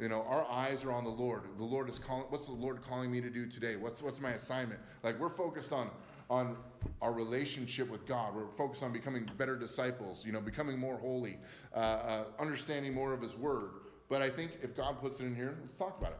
You 0.00 0.08
know, 0.08 0.22
our 0.28 0.46
eyes 0.48 0.84
are 0.84 0.92
on 0.92 1.02
the 1.02 1.10
Lord. 1.10 1.42
The 1.56 1.64
Lord 1.64 1.88
is 1.88 1.98
calling. 1.98 2.26
What's 2.28 2.46
the 2.46 2.52
Lord 2.52 2.80
calling 2.88 3.10
me 3.10 3.20
to 3.20 3.30
do 3.30 3.46
today? 3.46 3.74
What's 3.74 4.00
what's 4.00 4.20
my 4.20 4.30
assignment? 4.30 4.78
Like 5.02 5.18
we're 5.18 5.28
focused 5.28 5.72
on 5.72 5.90
on 6.30 6.56
our 7.00 7.12
relationship 7.12 7.88
with 7.88 8.06
God. 8.06 8.34
We're 8.34 8.48
focused 8.56 8.82
on 8.82 8.92
becoming 8.92 9.28
better 9.36 9.56
disciples. 9.56 10.24
You 10.24 10.32
know, 10.32 10.40
becoming 10.40 10.78
more 10.78 10.98
holy, 10.98 11.38
uh, 11.74 11.78
uh, 11.78 12.24
understanding 12.38 12.94
more 12.94 13.12
of 13.12 13.22
His 13.22 13.36
Word. 13.36 13.70
But 14.08 14.22
I 14.22 14.30
think 14.30 14.52
if 14.62 14.76
God 14.76 15.00
puts 15.00 15.20
it 15.20 15.24
in 15.26 15.34
here, 15.34 15.56
let's 15.62 15.76
talk 15.76 15.98
about 15.98 16.12
it. 16.12 16.18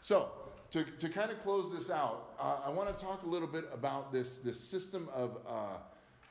So 0.00 0.30
to, 0.70 0.84
to 0.84 1.08
kind 1.08 1.30
of 1.30 1.42
close 1.42 1.72
this 1.72 1.90
out, 1.90 2.34
uh, 2.40 2.60
I 2.64 2.70
want 2.70 2.96
to 2.96 3.04
talk 3.04 3.22
a 3.22 3.26
little 3.26 3.48
bit 3.48 3.64
about 3.72 4.12
this, 4.12 4.38
this 4.38 4.58
system 4.58 5.08
of 5.14 5.38
uh, 5.46 5.76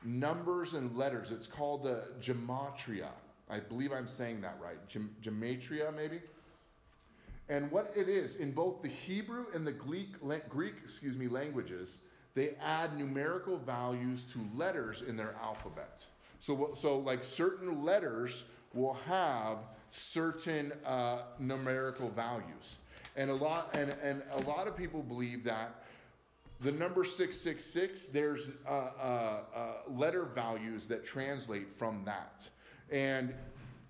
numbers 0.03 0.73
and 0.73 0.95
letters. 0.97 1.31
It's 1.31 1.47
called 1.47 1.83
the 1.83 2.09
gematria. 2.19 3.09
I 3.49 3.59
believe 3.59 3.91
I'm 3.91 4.07
saying 4.07 4.41
that 4.41 4.57
right. 4.61 4.77
Gem- 4.87 5.15
gematria, 5.21 5.95
maybe? 5.95 6.19
And 7.47 7.69
what 7.71 7.93
it 7.95 8.09
is, 8.09 8.35
in 8.35 8.51
both 8.51 8.81
the 8.81 8.87
Hebrew 8.87 9.45
and 9.53 9.65
the 9.65 9.71
Greek, 9.71 10.15
Greek 10.49 10.75
excuse 10.83 11.15
me, 11.15 11.27
languages, 11.27 11.99
they 12.35 12.55
add 12.61 12.95
numerical 12.97 13.57
values 13.57 14.23
to 14.25 14.39
letters 14.53 15.01
in 15.01 15.15
their 15.15 15.35
alphabet. 15.41 16.05
So, 16.39 16.73
so 16.75 16.99
like 16.99 17.23
certain 17.23 17.83
letters 17.83 18.43
will 18.73 18.97
have 19.07 19.59
certain 19.89 20.73
uh, 20.85 21.21
numerical 21.39 22.09
values. 22.09 22.79
And 23.15 23.29
a 23.29 23.33
lot 23.33 23.73
and, 23.73 23.95
and 24.03 24.21
a 24.33 24.41
lot 24.41 24.67
of 24.67 24.75
people 24.75 25.01
believe 25.01 25.45
that 25.45 25.83
the 26.59 26.71
number 26.71 27.05
666 27.05 28.07
there's 28.07 28.49
uh, 28.67 28.69
uh, 28.69 29.39
uh, 29.55 29.71
letter 29.89 30.25
values 30.25 30.85
that 30.87 31.05
translate 31.05 31.67
from 31.77 32.03
that 32.05 32.49
and 32.91 33.33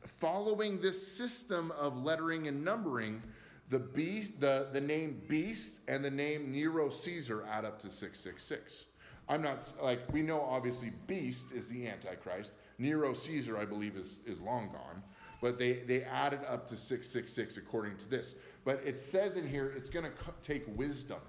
following 0.06 0.80
this 0.80 1.06
system 1.08 1.72
of 1.80 1.98
lettering 2.04 2.48
and 2.48 2.64
numbering 2.64 3.22
the 3.70 3.80
beast 3.80 4.40
the, 4.40 4.68
the 4.74 4.82
name 4.82 5.22
beast 5.28 5.80
and 5.88 6.04
the 6.04 6.12
name 6.12 6.52
nero 6.52 6.90
caesar 6.90 7.46
add 7.50 7.66
up 7.66 7.80
to 7.80 7.90
666 7.90 8.86
i'm 9.28 9.42
not 9.42 9.72
like 9.82 10.02
we 10.12 10.22
know 10.22 10.42
obviously 10.42 10.92
beast 11.08 11.52
is 11.52 11.68
the 11.68 11.88
antichrist 11.88 12.54
nero 12.78 13.14
caesar 13.14 13.58
i 13.58 13.66
believe 13.66 13.96
is, 13.96 14.18
is 14.26 14.40
long 14.40 14.70
gone 14.72 15.02
but 15.42 15.60
they, 15.60 15.74
they 15.74 16.04
added 16.04 16.40
up 16.48 16.68
to 16.68 16.78
666 16.78 17.58
according 17.58 17.96
to 17.98 18.10
this 18.10 18.36
but 18.66 18.82
it 18.84 19.00
says 19.00 19.36
in 19.36 19.48
here 19.48 19.72
it's 19.78 19.90
going 19.90 20.06
to 20.06 20.12
take 20.42 20.64
wisdom. 20.76 21.20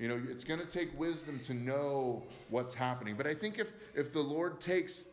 You 0.00 0.08
know, 0.08 0.20
it's 0.28 0.42
going 0.42 0.58
to 0.58 0.66
take 0.66 0.98
wisdom 0.98 1.40
to 1.44 1.54
know 1.54 2.24
what's 2.50 2.74
happening. 2.74 3.14
But 3.16 3.28
I 3.28 3.34
think 3.34 3.58
if 3.60 3.72
if 3.94 4.12
the 4.12 4.20
Lord 4.20 4.60
takes 4.60 5.04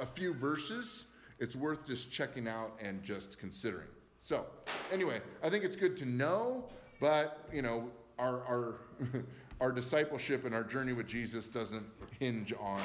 a 0.00 0.04
few 0.04 0.34
verses, 0.34 1.06
it's 1.38 1.54
worth 1.54 1.86
just 1.86 2.10
checking 2.10 2.48
out 2.48 2.72
and 2.82 3.02
just 3.02 3.38
considering. 3.38 3.86
So, 4.18 4.46
anyway, 4.94 5.20
I 5.42 5.50
think 5.50 5.64
it's 5.64 5.76
good 5.76 5.96
to 5.98 6.06
know, 6.06 6.64
but 7.00 7.46
you 7.52 7.60
know, 7.60 7.90
our 8.18 8.42
our 8.44 8.76
our 9.60 9.72
discipleship 9.72 10.44
and 10.44 10.54
our 10.54 10.64
journey 10.64 10.92
with 10.94 11.06
Jesus 11.06 11.48
doesn't 11.48 11.84
hinge 12.18 12.54
on 12.58 12.80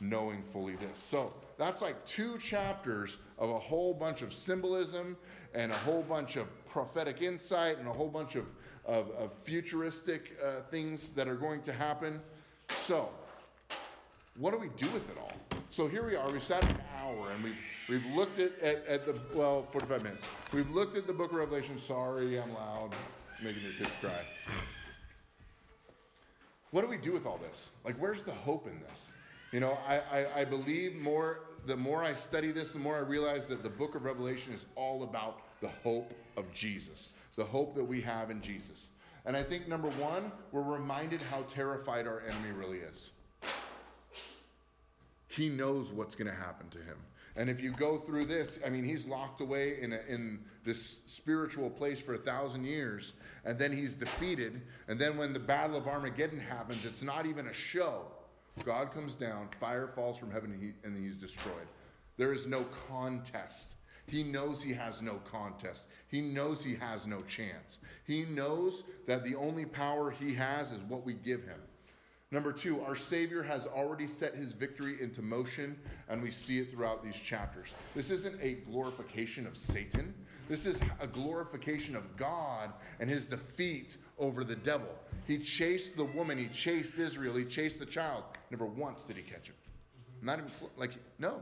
knowing 0.00 0.42
fully 0.42 0.76
this. 0.76 0.98
So, 0.98 1.32
that's 1.56 1.80
like 1.80 2.04
two 2.04 2.38
chapters 2.38 3.18
of 3.38 3.50
a 3.50 3.58
whole 3.58 3.94
bunch 3.94 4.22
of 4.22 4.32
symbolism 4.32 5.16
and 5.54 5.72
a 5.72 5.76
whole 5.76 6.02
bunch 6.02 6.36
of 6.36 6.46
prophetic 6.66 7.22
insight 7.22 7.78
and 7.78 7.88
a 7.88 7.92
whole 7.92 8.08
bunch 8.08 8.34
of, 8.34 8.44
of, 8.84 9.10
of 9.12 9.32
futuristic 9.44 10.36
uh, 10.44 10.62
things 10.70 11.12
that 11.12 11.28
are 11.28 11.36
going 11.36 11.62
to 11.62 11.72
happen. 11.72 12.20
So, 12.70 13.08
what 14.36 14.52
do 14.52 14.58
we 14.58 14.68
do 14.76 14.90
with 14.90 15.08
it 15.10 15.16
all? 15.18 15.32
So 15.70 15.86
here 15.86 16.06
we 16.06 16.16
are. 16.16 16.30
We've 16.30 16.42
sat 16.42 16.64
an 16.64 16.76
hour 17.00 17.30
and 17.32 17.44
we've 17.44 17.56
we've 17.88 18.06
looked 18.14 18.38
at, 18.38 18.58
at, 18.60 18.86
at 18.86 19.04
the 19.04 19.18
well, 19.34 19.66
45 19.72 20.02
minutes. 20.02 20.24
We've 20.52 20.70
looked 20.70 20.96
at 20.96 21.06
the 21.06 21.12
book 21.12 21.32
of 21.32 21.38
Revelation. 21.38 21.78
Sorry, 21.78 22.38
I'm 22.40 22.52
loud, 22.54 22.90
making 23.42 23.62
your 23.62 23.72
kids 23.72 23.90
cry. 24.00 24.20
What 26.70 26.82
do 26.82 26.88
we 26.88 26.96
do 26.96 27.12
with 27.12 27.26
all 27.26 27.38
this? 27.38 27.70
Like, 27.84 27.96
where's 27.96 28.22
the 28.22 28.32
hope 28.32 28.66
in 28.66 28.80
this? 28.88 29.08
You 29.52 29.60
know, 29.60 29.78
I, 29.86 29.98
I, 29.98 30.40
I 30.40 30.44
believe 30.44 30.96
more 30.96 31.40
the 31.66 31.76
more 31.76 32.02
I 32.02 32.12
study 32.12 32.50
this, 32.50 32.72
the 32.72 32.78
more 32.78 32.96
I 32.96 33.00
realize 33.00 33.46
that 33.46 33.62
the 33.62 33.70
book 33.70 33.94
of 33.94 34.04
Revelation 34.04 34.52
is 34.52 34.66
all 34.76 35.02
about 35.02 35.40
the 35.60 35.70
hope 35.82 36.12
of 36.36 36.52
Jesus, 36.52 37.10
the 37.36 37.44
hope 37.44 37.74
that 37.74 37.84
we 37.84 38.00
have 38.02 38.30
in 38.30 38.40
Jesus. 38.42 38.90
And 39.24 39.36
I 39.36 39.42
think 39.42 39.68
number 39.68 39.88
one, 39.90 40.30
we're 40.52 40.62
reminded 40.62 41.22
how 41.22 41.42
terrified 41.42 42.06
our 42.06 42.20
enemy 42.20 42.52
really 42.54 42.78
is. 42.78 43.10
He 45.28 45.48
knows 45.48 45.92
what's 45.92 46.14
going 46.14 46.30
to 46.30 46.36
happen 46.36 46.68
to 46.70 46.78
him. 46.78 46.98
And 47.36 47.50
if 47.50 47.60
you 47.60 47.72
go 47.72 47.98
through 47.98 48.26
this, 48.26 48.60
I 48.64 48.68
mean, 48.68 48.84
he's 48.84 49.06
locked 49.06 49.40
away 49.40 49.80
in, 49.80 49.92
a, 49.92 50.00
in 50.08 50.38
this 50.64 51.00
spiritual 51.06 51.68
place 51.68 52.00
for 52.00 52.14
a 52.14 52.18
thousand 52.18 52.64
years, 52.64 53.14
and 53.44 53.58
then 53.58 53.72
he's 53.72 53.94
defeated. 53.94 54.62
And 54.86 55.00
then 55.00 55.16
when 55.16 55.32
the 55.32 55.40
Battle 55.40 55.76
of 55.76 55.88
Armageddon 55.88 56.38
happens, 56.38 56.84
it's 56.84 57.02
not 57.02 57.26
even 57.26 57.48
a 57.48 57.52
show. 57.52 58.02
God 58.64 58.92
comes 58.94 59.14
down, 59.14 59.48
fire 59.58 59.88
falls 59.88 60.16
from 60.16 60.30
heaven, 60.30 60.52
and, 60.52 60.62
he, 60.62 60.72
and 60.84 60.96
he's 60.96 61.16
destroyed. 61.16 61.66
There 62.16 62.32
is 62.32 62.46
no 62.46 62.64
contest. 62.88 63.74
He 64.06 64.22
knows 64.22 64.62
he 64.62 64.72
has 64.72 65.02
no 65.02 65.14
contest. 65.30 65.84
He 66.08 66.20
knows 66.20 66.62
he 66.62 66.76
has 66.76 67.06
no 67.06 67.22
chance. 67.22 67.78
He 68.06 68.22
knows 68.22 68.84
that 69.06 69.24
the 69.24 69.34
only 69.34 69.64
power 69.64 70.10
he 70.10 70.34
has 70.34 70.70
is 70.70 70.82
what 70.84 71.04
we 71.04 71.14
give 71.14 71.42
him. 71.42 71.58
Number 72.34 72.50
two, 72.50 72.80
our 72.80 72.96
Savior 72.96 73.44
has 73.44 73.64
already 73.64 74.08
set 74.08 74.34
his 74.34 74.50
victory 74.50 75.00
into 75.00 75.22
motion, 75.22 75.78
and 76.08 76.20
we 76.20 76.32
see 76.32 76.58
it 76.58 76.68
throughout 76.68 77.04
these 77.04 77.14
chapters. 77.14 77.76
This 77.94 78.10
isn't 78.10 78.42
a 78.42 78.54
glorification 78.68 79.46
of 79.46 79.56
Satan, 79.56 80.12
this 80.48 80.66
is 80.66 80.80
a 80.98 81.06
glorification 81.06 81.94
of 81.94 82.16
God 82.16 82.72
and 82.98 83.08
his 83.08 83.24
defeat 83.24 83.98
over 84.18 84.42
the 84.42 84.56
devil. 84.56 84.88
He 85.28 85.38
chased 85.38 85.96
the 85.96 86.06
woman, 86.06 86.36
he 86.36 86.48
chased 86.48 86.98
Israel, 86.98 87.36
he 87.36 87.44
chased 87.44 87.78
the 87.78 87.86
child. 87.86 88.24
Never 88.50 88.66
once 88.66 89.04
did 89.04 89.14
he 89.14 89.22
catch 89.22 89.46
him. 89.46 89.54
Not 90.20 90.40
even, 90.40 90.50
like, 90.76 90.94
no, 91.20 91.40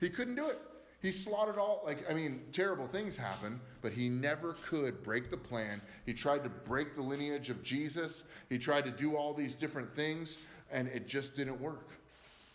he 0.00 0.10
couldn't 0.10 0.34
do 0.34 0.48
it. 0.48 0.58
He 1.02 1.10
slaughtered 1.10 1.58
all, 1.58 1.82
like, 1.84 2.08
I 2.08 2.14
mean, 2.14 2.42
terrible 2.52 2.86
things 2.86 3.16
happen, 3.16 3.60
but 3.80 3.92
he 3.92 4.08
never 4.08 4.52
could 4.64 5.02
break 5.02 5.30
the 5.30 5.36
plan. 5.36 5.82
He 6.06 6.14
tried 6.14 6.44
to 6.44 6.48
break 6.48 6.94
the 6.94 7.02
lineage 7.02 7.50
of 7.50 7.64
Jesus. 7.64 8.22
He 8.48 8.56
tried 8.56 8.84
to 8.84 8.92
do 8.92 9.16
all 9.16 9.34
these 9.34 9.54
different 9.54 9.92
things, 9.96 10.38
and 10.70 10.86
it 10.86 11.08
just 11.08 11.34
didn't 11.34 11.60
work. 11.60 11.88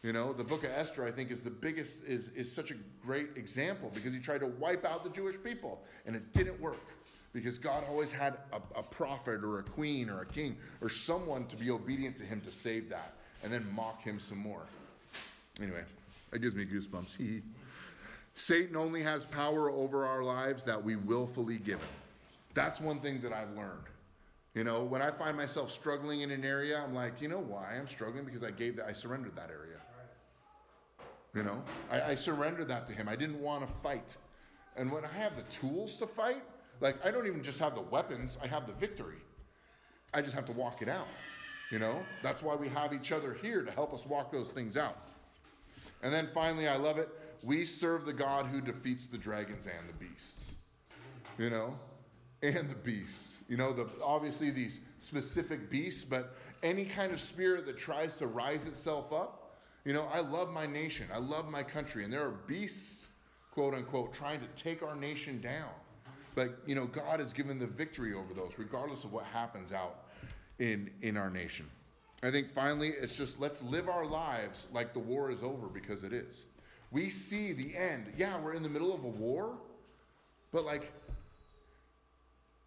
You 0.01 0.13
know, 0.13 0.31
the 0.31 0.45
book 0.45 0.63
of 0.63 0.71
Esther, 0.71 1.05
I 1.05 1.11
think, 1.11 1.29
is 1.29 1.41
the 1.41 1.49
biggest, 1.49 2.05
is, 2.05 2.29
is 2.29 2.49
such 2.49 2.71
a 2.71 2.75
great 3.05 3.31
example 3.35 3.91
because 3.93 4.13
he 4.13 4.19
tried 4.19 4.39
to 4.39 4.47
wipe 4.47 4.85
out 4.85 5.03
the 5.03 5.09
Jewish 5.09 5.35
people, 5.43 5.81
and 6.05 6.15
it 6.15 6.31
didn't 6.31 6.59
work 6.61 6.79
because 7.33 7.57
God 7.57 7.83
always 7.89 8.13
had 8.13 8.37
a, 8.53 8.79
a 8.79 8.83
prophet 8.83 9.43
or 9.43 9.59
a 9.59 9.63
queen 9.63 10.09
or 10.09 10.21
a 10.21 10.25
king 10.25 10.55
or 10.81 10.89
someone 10.89 11.45
to 11.47 11.57
be 11.57 11.69
obedient 11.69 12.15
to 12.17 12.23
him 12.23 12.39
to 12.41 12.51
save 12.51 12.89
that 12.89 13.15
and 13.43 13.51
then 13.51 13.67
mock 13.75 14.01
him 14.01 14.19
some 14.19 14.37
more. 14.37 14.63
Anyway, 15.61 15.83
that 16.31 16.39
gives 16.39 16.55
me 16.55 16.65
goosebumps. 16.65 17.41
Satan 18.37 18.75
only 18.75 19.01
has 19.01 19.25
power 19.25 19.71
over 19.71 20.05
our 20.05 20.23
lives 20.23 20.63
that 20.63 20.81
we 20.81 20.95
willfully 20.95 21.57
give 21.57 21.79
him. 21.79 21.89
That's 22.53 22.79
one 22.79 22.99
thing 22.99 23.19
that 23.21 23.33
I've 23.33 23.49
learned. 23.57 23.87
You 24.53 24.63
know, 24.63 24.83
when 24.83 25.01
I 25.01 25.09
find 25.09 25.35
myself 25.35 25.71
struggling 25.71 26.21
in 26.21 26.29
an 26.29 26.45
area, 26.45 26.79
I'm 26.79 26.93
like, 26.93 27.19
you 27.19 27.29
know 27.29 27.39
why 27.39 27.75
I'm 27.75 27.87
struggling? 27.87 28.25
Because 28.25 28.43
I 28.43 28.51
gave 28.51 28.75
that, 28.75 28.85
I 28.85 28.93
surrendered 28.93 29.35
that 29.35 29.49
area. 29.49 29.77
You 31.33 31.43
know, 31.43 31.63
I, 31.91 32.11
I 32.11 32.15
surrendered 32.15 32.67
that 32.67 32.85
to 32.85 32.93
him. 32.93 33.09
I 33.09 33.15
didn't 33.15 33.39
want 33.39 33.65
to 33.65 33.73
fight. 33.81 34.15
And 34.75 34.91
when 34.91 35.03
I 35.03 35.11
have 35.13 35.35
the 35.35 35.43
tools 35.43 35.97
to 35.97 36.05
fight, 36.05 36.43
like 36.79 37.03
I 37.03 37.09
don't 37.09 37.25
even 37.25 37.41
just 37.41 37.57
have 37.57 37.73
the 37.73 37.81
weapons, 37.81 38.37
I 38.41 38.45
have 38.45 38.67
the 38.67 38.73
victory. 38.73 39.17
I 40.13 40.21
just 40.21 40.35
have 40.35 40.45
to 40.45 40.53
walk 40.53 40.83
it 40.83 40.89
out. 40.89 41.07
You 41.71 41.79
know, 41.79 41.99
that's 42.21 42.43
why 42.43 42.53
we 42.55 42.69
have 42.69 42.93
each 42.93 43.11
other 43.11 43.33
here 43.33 43.63
to 43.63 43.71
help 43.71 43.95
us 43.95 44.05
walk 44.05 44.31
those 44.31 44.49
things 44.49 44.77
out. 44.77 45.09
And 46.01 46.13
then 46.13 46.27
finally, 46.33 46.67
I 46.67 46.75
love 46.75 46.97
it. 46.97 47.09
We 47.43 47.65
serve 47.65 48.05
the 48.05 48.13
God 48.13 48.47
who 48.47 48.61
defeats 48.61 49.07
the 49.07 49.17
dragons 49.17 49.67
and 49.67 49.89
the 49.89 49.93
beasts. 49.93 50.51
You 51.37 51.49
know, 51.49 51.77
and 52.41 52.69
the 52.69 52.75
beasts. 52.75 53.39
You 53.47 53.57
know, 53.57 53.73
the 53.73 53.87
obviously 54.03 54.51
these 54.51 54.79
specific 55.01 55.69
beasts, 55.69 56.03
but 56.03 56.35
any 56.63 56.85
kind 56.85 57.11
of 57.13 57.19
spirit 57.19 57.65
that 57.65 57.77
tries 57.77 58.15
to 58.17 58.27
rise 58.27 58.65
itself 58.65 59.13
up. 59.13 59.55
You 59.85 59.93
know, 59.93 60.09
I 60.13 60.19
love 60.19 60.51
my 60.51 60.65
nation. 60.65 61.07
I 61.13 61.19
love 61.19 61.49
my 61.49 61.63
country, 61.63 62.03
and 62.03 62.11
there 62.11 62.25
are 62.25 62.35
beasts, 62.47 63.09
quote 63.51 63.73
unquote, 63.73 64.13
trying 64.13 64.41
to 64.41 64.47
take 64.61 64.83
our 64.83 64.95
nation 64.95 65.39
down. 65.39 65.69
But 66.35 66.59
you 66.65 66.75
know, 66.75 66.85
God 66.85 67.19
has 67.19 67.33
given 67.33 67.57
the 67.57 67.67
victory 67.67 68.13
over 68.13 68.33
those, 68.33 68.53
regardless 68.57 69.03
of 69.03 69.13
what 69.13 69.25
happens 69.25 69.71
out 69.71 70.07
in 70.59 70.91
in 71.01 71.17
our 71.17 71.29
nation. 71.29 71.67
I 72.23 72.31
think 72.31 72.49
finally 72.49 72.89
it's 72.89 73.15
just 73.15 73.39
let's 73.39 73.61
live 73.61 73.89
our 73.89 74.05
lives 74.05 74.67
like 74.73 74.93
the 74.93 74.99
war 74.99 75.29
is 75.31 75.43
over 75.43 75.67
because 75.67 76.03
it 76.03 76.13
is. 76.13 76.47
We 76.91 77.09
see 77.09 77.53
the 77.53 77.75
end. 77.75 78.13
Yeah, 78.17 78.39
we're 78.39 78.53
in 78.53 78.63
the 78.63 78.69
middle 78.69 78.93
of 78.93 79.03
a 79.03 79.09
war, 79.09 79.57
but 80.51 80.65
like 80.65 80.91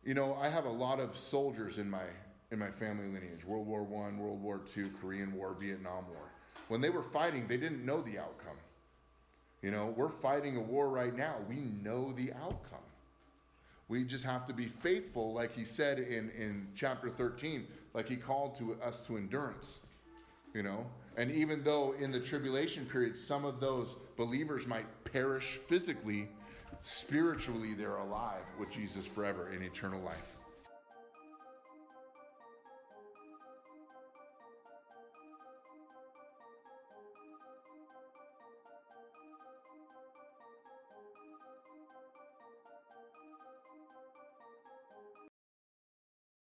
you 0.04 0.14
know, 0.14 0.34
I 0.40 0.48
have 0.48 0.64
a 0.64 0.70
lot 0.70 0.98
of 0.98 1.16
soldiers 1.16 1.78
in 1.78 1.90
my 1.90 2.04
in 2.50 2.58
my 2.58 2.70
family 2.70 3.06
lineage. 3.06 3.44
World 3.44 3.66
War 3.66 3.84
1, 3.84 4.18
World 4.18 4.42
War 4.42 4.60
2, 4.74 4.90
Korean 5.00 5.32
War, 5.34 5.54
Vietnam 5.58 6.04
War. 6.08 6.32
When 6.68 6.80
they 6.80 6.90
were 6.90 7.02
fighting, 7.02 7.46
they 7.46 7.56
didn't 7.56 7.84
know 7.84 8.00
the 8.02 8.18
outcome. 8.18 8.56
You 9.62 9.70
know, 9.70 9.94
we're 9.96 10.08
fighting 10.08 10.56
a 10.56 10.60
war 10.60 10.88
right 10.88 11.14
now. 11.14 11.36
We 11.48 11.56
know 11.56 12.12
the 12.12 12.32
outcome. 12.32 12.78
We 13.90 14.04
just 14.04 14.22
have 14.24 14.46
to 14.46 14.52
be 14.52 14.66
faithful, 14.66 15.34
like 15.34 15.52
he 15.52 15.64
said 15.64 15.98
in, 15.98 16.30
in 16.38 16.68
chapter 16.76 17.10
13, 17.10 17.66
like 17.92 18.08
he 18.08 18.14
called 18.14 18.56
to 18.58 18.76
us 18.80 19.00
to 19.08 19.16
endurance. 19.16 19.80
You 20.54 20.62
know? 20.62 20.86
And 21.16 21.32
even 21.32 21.64
though 21.64 21.96
in 21.98 22.12
the 22.12 22.20
tribulation 22.20 22.86
period, 22.86 23.18
some 23.18 23.44
of 23.44 23.58
those 23.58 23.96
believers 24.16 24.68
might 24.68 24.86
perish 25.04 25.58
physically, 25.66 26.28
spiritually 26.84 27.74
they're 27.74 27.96
alive 27.96 28.44
with 28.60 28.70
Jesus 28.70 29.04
forever 29.06 29.52
in 29.52 29.60
eternal 29.60 30.00
life. 30.02 30.36